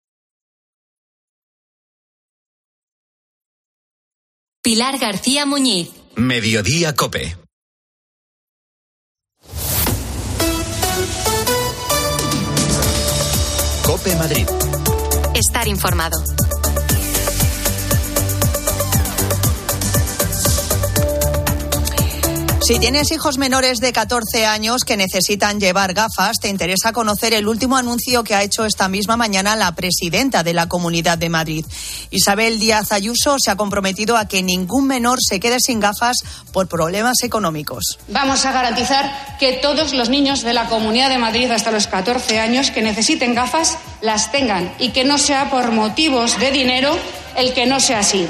[4.63, 5.91] Pilar García Muñiz.
[6.17, 7.44] Mediodía Cope.
[14.17, 14.47] Madrid.
[15.35, 16.17] Estar informado.
[22.67, 27.47] Si tienes hijos menores de 14 años que necesitan llevar gafas, te interesa conocer el
[27.47, 31.67] último anuncio que ha hecho esta misma mañana la presidenta de la Comunidad de Madrid.
[32.11, 36.17] Isabel Díaz Ayuso se ha comprometido a que ningún menor se quede sin gafas
[36.55, 37.99] por problemas económicos.
[38.09, 42.41] Vamos a garantizar que todos los niños de la Comunidad de Madrid hasta los 14
[42.41, 46.97] años que necesiten gafas las tengan y que no sea por motivos de dinero
[47.37, 48.27] el que no sea así.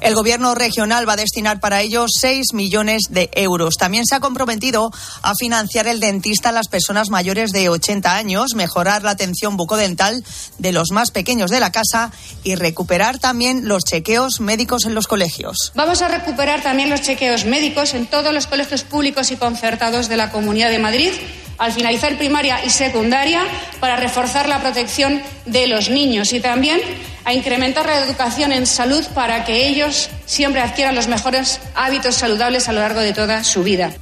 [0.00, 3.74] El gobierno regional va a destinar para ello 6 millones de euros.
[3.76, 4.90] También se ha comprometido
[5.22, 10.24] a financiar el dentista a las personas mayores de 80 años, mejorar la atención bucodental
[10.58, 12.12] de los más pequeños de la casa
[12.44, 15.72] y recuperar también los chequeos médicos en los colegios.
[15.74, 20.16] Vamos a recuperar también los chequeos médicos en todos los colegios públicos y concertados de
[20.16, 21.12] la Comunidad de Madrid
[21.60, 23.44] al finalizar primaria y secundaria
[23.80, 26.80] para reforzar la protección de los niños y también
[27.24, 32.68] a incrementar la educación en salud para que ellos siempre adquieran los mejores hábitos saludables
[32.68, 33.92] a lo largo de toda su vida.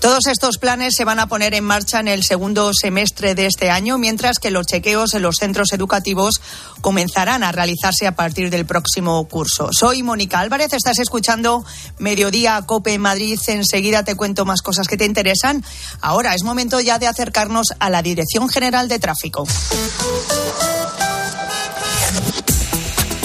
[0.00, 3.70] Todos estos planes se van a poner en marcha en el segundo semestre de este
[3.70, 6.40] año, mientras que los chequeos en los centros educativos
[6.80, 9.70] comenzarán a realizarse a partir del próximo curso.
[9.72, 11.64] Soy Mónica Álvarez, estás escuchando
[11.98, 13.40] Mediodía Cope en Madrid.
[13.48, 15.64] Enseguida te cuento más cosas que te interesan.
[16.00, 19.46] Ahora es momento ya de acercarnos a la Dirección General de Tráfico.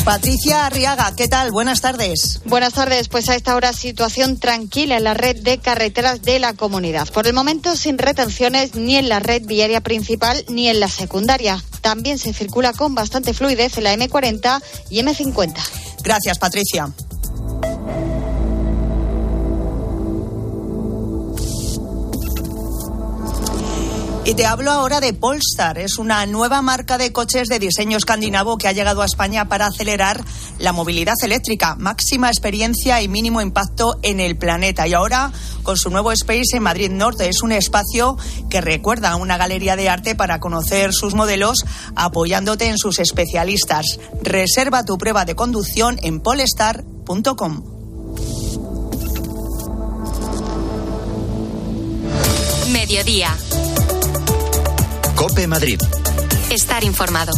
[0.03, 1.51] Patricia Arriaga, ¿qué tal?
[1.51, 2.41] Buenas tardes.
[2.43, 3.07] Buenas tardes.
[3.07, 7.07] Pues a esta hora situación tranquila en la red de carreteras de la comunidad.
[7.07, 11.63] Por el momento sin retenciones ni en la red viaria principal ni en la secundaria.
[11.79, 15.55] También se circula con bastante fluidez en la M40 y M50.
[16.03, 16.91] Gracias, Patricia.
[24.25, 25.77] Y te hablo ahora de Polestar.
[25.77, 29.65] Es una nueva marca de coches de diseño escandinavo que ha llegado a España para
[29.65, 30.23] acelerar
[30.59, 34.87] la movilidad eléctrica, máxima experiencia y mínimo impacto en el planeta.
[34.87, 38.17] Y ahora, con su nuevo Space en Madrid Norte, es un espacio
[38.49, 41.65] que recuerda a una galería de arte para conocer sus modelos,
[41.97, 43.99] apoyándote en sus especialistas.
[44.21, 47.63] Reserva tu prueba de conducción en polestar.com.
[52.71, 53.35] Mediodía.
[55.23, 55.79] Cope Madrid.
[56.49, 57.31] Estar informado.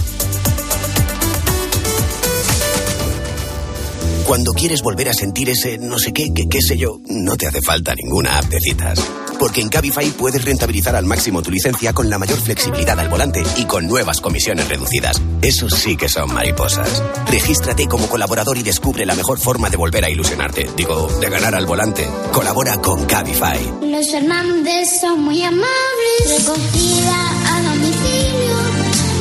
[4.26, 7.46] Cuando quieres volver a sentir ese no sé qué, qué, qué sé yo, no te
[7.46, 9.00] hace falta ninguna app de citas.
[9.38, 13.44] Porque en Cabify puedes rentabilizar al máximo tu licencia con la mayor flexibilidad al volante
[13.58, 15.22] y con nuevas comisiones reducidas.
[15.44, 17.04] Eso sí que son mariposas.
[17.28, 20.72] Regístrate como colaborador y descubre la mejor forma de volver a ilusionarte.
[20.76, 22.10] Digo, de ganar al volante.
[22.32, 23.60] Colabora con Cabify.
[23.84, 26.40] Los Hernández son muy amables.
[26.40, 27.35] Recogida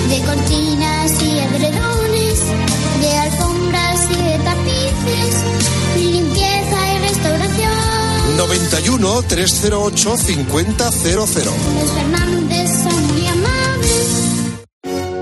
[0.08, 2.40] de cortinas y edredones,
[3.00, 5.34] de alfombras y de tapices,
[5.96, 8.36] limpieza y restauración.
[8.36, 10.66] 91 308 5000.
[11.14, 14.06] Los Hernández son muy amables.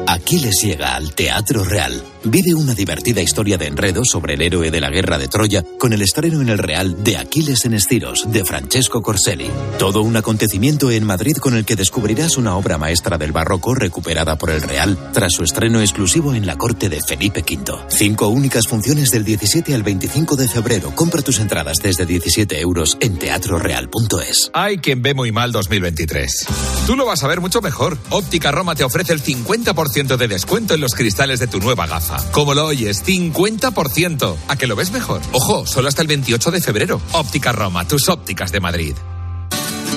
[0.06, 2.11] Aquiles llega al Teatro Real.
[2.24, 5.92] Vive una divertida historia de enredo sobre el héroe de la guerra de Troya con
[5.92, 9.50] el estreno en el Real de Aquiles en Estiros de Francesco Corselli.
[9.78, 14.38] Todo un acontecimiento en Madrid con el que descubrirás una obra maestra del barroco recuperada
[14.38, 17.86] por el Real tras su estreno exclusivo en la corte de Felipe V.
[17.88, 20.94] Cinco únicas funciones del 17 al 25 de febrero.
[20.94, 24.50] Compra tus entradas desde 17 euros en teatroreal.es.
[24.52, 26.46] Hay quien ve muy mal 2023.
[26.86, 27.98] Tú lo vas a ver mucho mejor.
[28.10, 32.11] Óptica Roma te ofrece el 50% de descuento en los cristales de tu nueva gafa.
[32.32, 34.36] Como lo oyes, 50%.
[34.48, 35.20] ¿A que lo ves mejor?
[35.32, 37.00] Ojo, solo hasta el 28 de febrero.
[37.12, 38.94] Óptica Roma, tus ópticas de Madrid.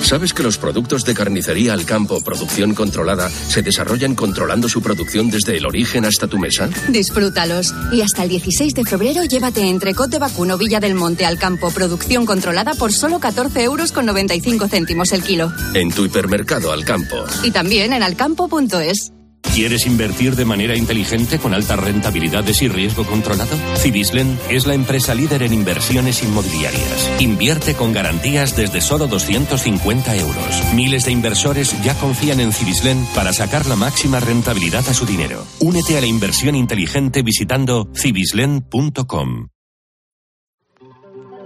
[0.02, 5.30] ¿Sabes que los productos de carnicería al campo, producción controlada, se desarrollan controlando su producción
[5.30, 6.70] desde el origen hasta tu mesa?
[6.88, 7.74] Disfrútalos.
[7.92, 11.72] Y hasta el 16 de febrero llévate entrecot de vacuno Villa del Monte al campo,
[11.72, 15.52] producción controlada por solo 14 euros con 95 céntimos el kilo.
[15.74, 17.16] En tu hipermercado al campo.
[17.42, 19.15] Y también en alcampo.es.
[19.56, 23.56] ¿Quieres invertir de manera inteligente con altas rentabilidades y riesgo controlado?
[23.78, 27.10] Cibislen es la empresa líder en inversiones inmobiliarias.
[27.20, 30.62] Invierte con garantías desde solo 250 euros.
[30.74, 35.42] Miles de inversores ya confían en Cibislen para sacar la máxima rentabilidad a su dinero.
[35.60, 39.48] Únete a la inversión inteligente visitando cibislen.com.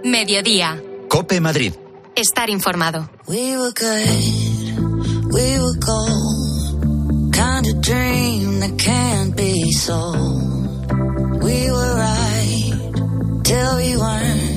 [0.03, 0.83] Mediodía.
[1.07, 1.75] Cope Madrid.
[2.17, 3.09] Estar informado.
[3.29, 6.50] We were good, we were gold.
[7.31, 11.43] Kind of dream that can't be sold.
[11.43, 14.50] We were right till we weren't.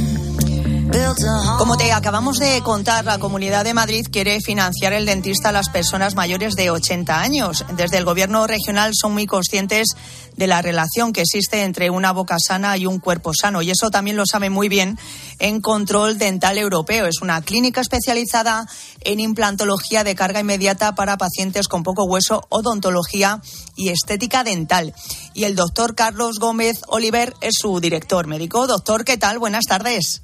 [1.59, 5.69] Como te acabamos de contar, la Comunidad de Madrid quiere financiar el dentista a las
[5.69, 7.65] personas mayores de 80 años.
[7.77, 9.89] Desde el Gobierno regional son muy conscientes
[10.37, 13.63] de la relación que existe entre una boca sana y un cuerpo sano.
[13.63, 14.99] Y eso también lo sabe muy bien
[15.39, 17.07] en Control Dental Europeo.
[17.07, 18.67] Es una clínica especializada
[19.01, 23.41] en implantología de carga inmediata para pacientes con poco hueso, odontología
[23.77, 24.93] y estética dental.
[25.33, 28.67] Y el doctor Carlos Gómez Oliver es su director médico.
[28.67, 29.39] Doctor, ¿qué tal?
[29.39, 30.24] Buenas tardes.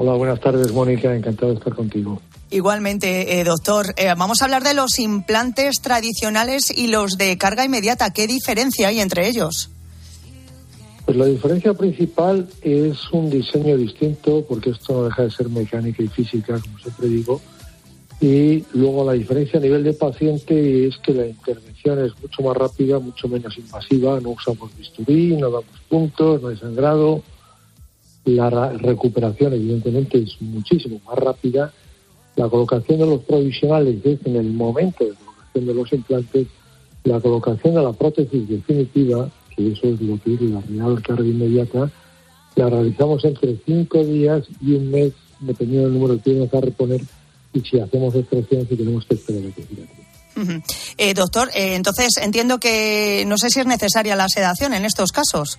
[0.00, 1.12] Hola, buenas tardes, Mónica.
[1.12, 2.22] Encantado de estar contigo.
[2.50, 7.64] Igualmente, eh, doctor, eh, vamos a hablar de los implantes tradicionales y los de carga
[7.64, 8.12] inmediata.
[8.12, 9.70] ¿Qué diferencia hay entre ellos?
[11.04, 16.00] Pues la diferencia principal es un diseño distinto, porque esto no deja de ser mecánica
[16.00, 17.40] y física, como siempre digo.
[18.20, 22.56] Y luego la diferencia a nivel de paciente es que la intervención es mucho más
[22.56, 24.20] rápida, mucho menos invasiva.
[24.20, 27.20] No usamos bisturí, no damos puntos, no hay sangrado.
[28.36, 31.72] La ra- recuperación, evidentemente, es muchísimo más rápida.
[32.36, 36.46] La colocación de los provisionales es en el momento de colocación de los implantes.
[37.04, 41.24] La colocación de la prótesis definitiva, que eso es lo que es la real carga
[41.24, 41.90] inmediata,
[42.56, 47.00] la realizamos entre cinco días y un mes, dependiendo del número de piezas a reponer
[47.54, 49.88] y si hacemos extracciones y tenemos que esperar a que gire.
[50.36, 50.62] Ujú.
[50.98, 55.12] Eh, doctor, eh, entonces entiendo que no sé si es necesaria la sedación en estos
[55.12, 55.58] casos.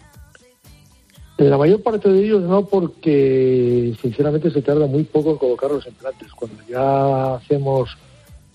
[1.39, 5.87] La mayor parte de ellos no, porque sinceramente se tarda muy poco en colocar los
[5.87, 6.33] implantes.
[6.33, 7.97] Cuando ya hacemos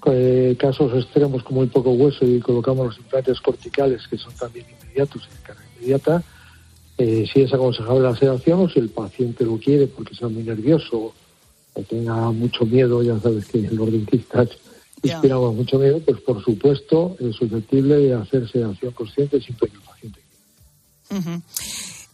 [0.05, 4.67] eh, casos extremos con muy poco hueso y colocamos los implantes corticales, que son también
[4.69, 6.23] inmediatos y de carga inmediata,
[6.99, 10.43] eh, sí es aconsejable la sedación o si el paciente lo quiere porque sea muy
[10.43, 11.15] nervioso
[11.73, 14.51] o tenga mucho miedo, ya sabes que los dentistas
[15.03, 19.83] inspiramos mucho miedo, pues por supuesto es susceptible de hacer sedación consciente siempre que el
[19.83, 20.21] paciente
[21.11, 21.43] Ujú.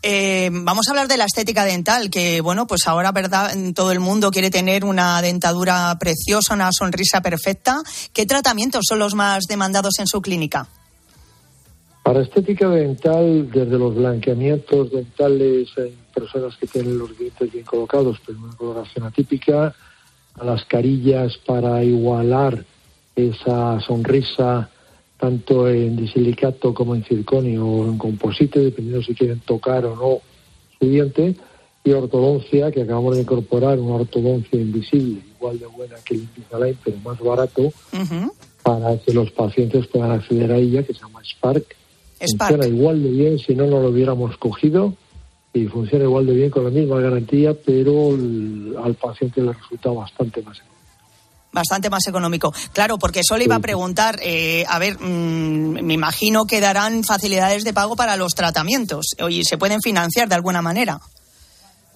[0.03, 3.53] Eh, vamos a hablar de la estética dental, que bueno, pues ahora, ¿verdad?
[3.75, 7.83] Todo el mundo quiere tener una dentadura preciosa, una sonrisa perfecta.
[8.15, 10.69] ¿Qué tratamientos son los más demandados en su clínica?
[12.03, 18.19] Para estética dental, desde los blanqueamientos dentales en personas que tienen los dientes bien colocados,
[18.27, 19.75] pero una colocación atípica,
[20.35, 22.65] a las carillas para igualar
[23.15, 24.71] esa sonrisa
[25.21, 30.19] tanto en disilicato como en circonio o en composite, dependiendo si quieren tocar o no
[30.79, 31.35] su diente,
[31.85, 36.79] y ortodoncia, que acabamos de incorporar una ortodoncia invisible, igual de buena que el Invisalign,
[36.85, 37.73] pero más barato,
[38.63, 41.65] para que los pacientes puedan acceder a ella, que se llama Spark.
[42.23, 42.51] Spark.
[42.53, 44.95] Funciona igual de bien si no, no lo hubiéramos cogido
[45.55, 49.91] y funciona igual de bien con la misma garantía, pero el- al paciente le resulta
[49.91, 50.61] bastante más.
[51.53, 52.53] Bastante más económico.
[52.73, 57.03] Claro, porque eso le iba a preguntar, eh, a ver, mm, me imagino que darán
[57.03, 61.01] facilidades de pago para los tratamientos y se pueden financiar de alguna manera.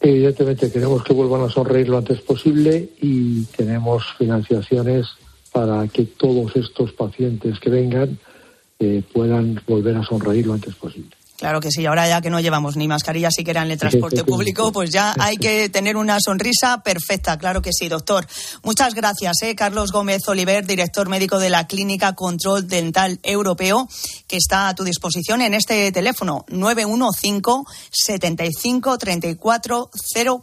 [0.00, 5.06] Evidentemente queremos que vuelvan a sonreír lo antes posible y tenemos financiaciones
[5.50, 8.18] para que todos estos pacientes que vengan
[8.80, 11.16] eh, puedan volver a sonreír lo antes posible.
[11.36, 14.70] Claro que sí, ahora ya que no llevamos ni mascarilla siquiera en el transporte público,
[14.70, 18.24] pues ya hay que tener una sonrisa perfecta, claro que sí, doctor.
[18.62, 23.88] Muchas gracias, eh, Carlos Gómez Oliver, director médico de la Clínica Control Dental Europeo,
[24.28, 29.90] que está a tu disposición en este teléfono 915 75 34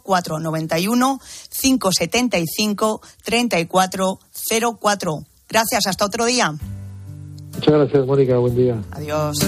[0.04, 1.20] 04 91
[1.60, 4.18] 575 34
[4.78, 5.24] 04.
[5.48, 6.54] Gracias, hasta otro día.
[7.54, 8.36] Muchas gracias, Mónica.
[8.36, 8.80] Buen día.
[8.90, 9.38] Adiós.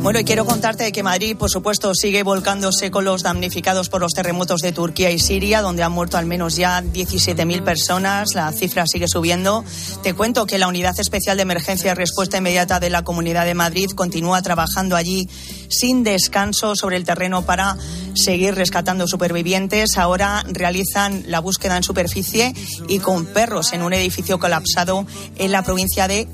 [0.00, 4.12] Bueno, y quiero contarte que Madrid, por supuesto, sigue volcándose con los damnificados por los
[4.12, 8.34] terremotos de Turquía y Siria, donde han muerto al menos ya 17.000 personas.
[8.34, 9.64] La cifra sigue subiendo.
[10.02, 13.54] Te cuento que la Unidad Especial de Emergencia y Respuesta Inmediata de la Comunidad de
[13.54, 15.28] Madrid continúa trabajando allí
[15.68, 17.76] sin descanso sobre el terreno para
[18.14, 19.96] seguir rescatando supervivientes.
[19.96, 22.54] Ahora realizan la búsqueda en superficie
[22.88, 25.06] y con perros en un edificio colapsado
[25.36, 26.28] en la provincia de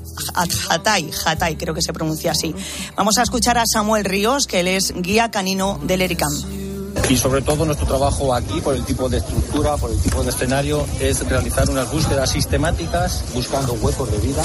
[0.69, 1.11] Hatay.
[1.25, 2.53] Hatay, creo que se pronuncia así.
[2.95, 6.64] Vamos a escuchar a Samuel Ríos, que él es guía canino del ERICAM.
[7.09, 10.29] Y sobre todo nuestro trabajo aquí, por el tipo de estructura, por el tipo de
[10.29, 14.43] escenario, es realizar unas búsquedas sistemáticas buscando huecos de vida,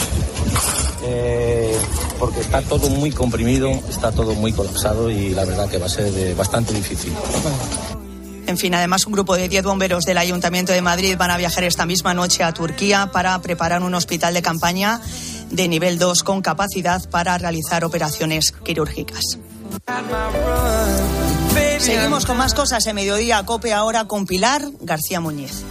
[1.05, 1.77] eh,
[2.19, 5.89] porque está todo muy comprimido, está todo muy colapsado y la verdad que va a
[5.89, 7.13] ser eh, bastante difícil.
[8.47, 11.65] En fin, además un grupo de 10 bomberos del Ayuntamiento de Madrid van a viajar
[11.65, 15.01] esta misma noche a Turquía para preparar un hospital de campaña
[15.51, 19.39] de nivel 2 con capacidad para realizar operaciones quirúrgicas.
[21.79, 23.45] Seguimos con más cosas en mediodía.
[23.45, 25.65] Cope ahora con Pilar García Muñiz.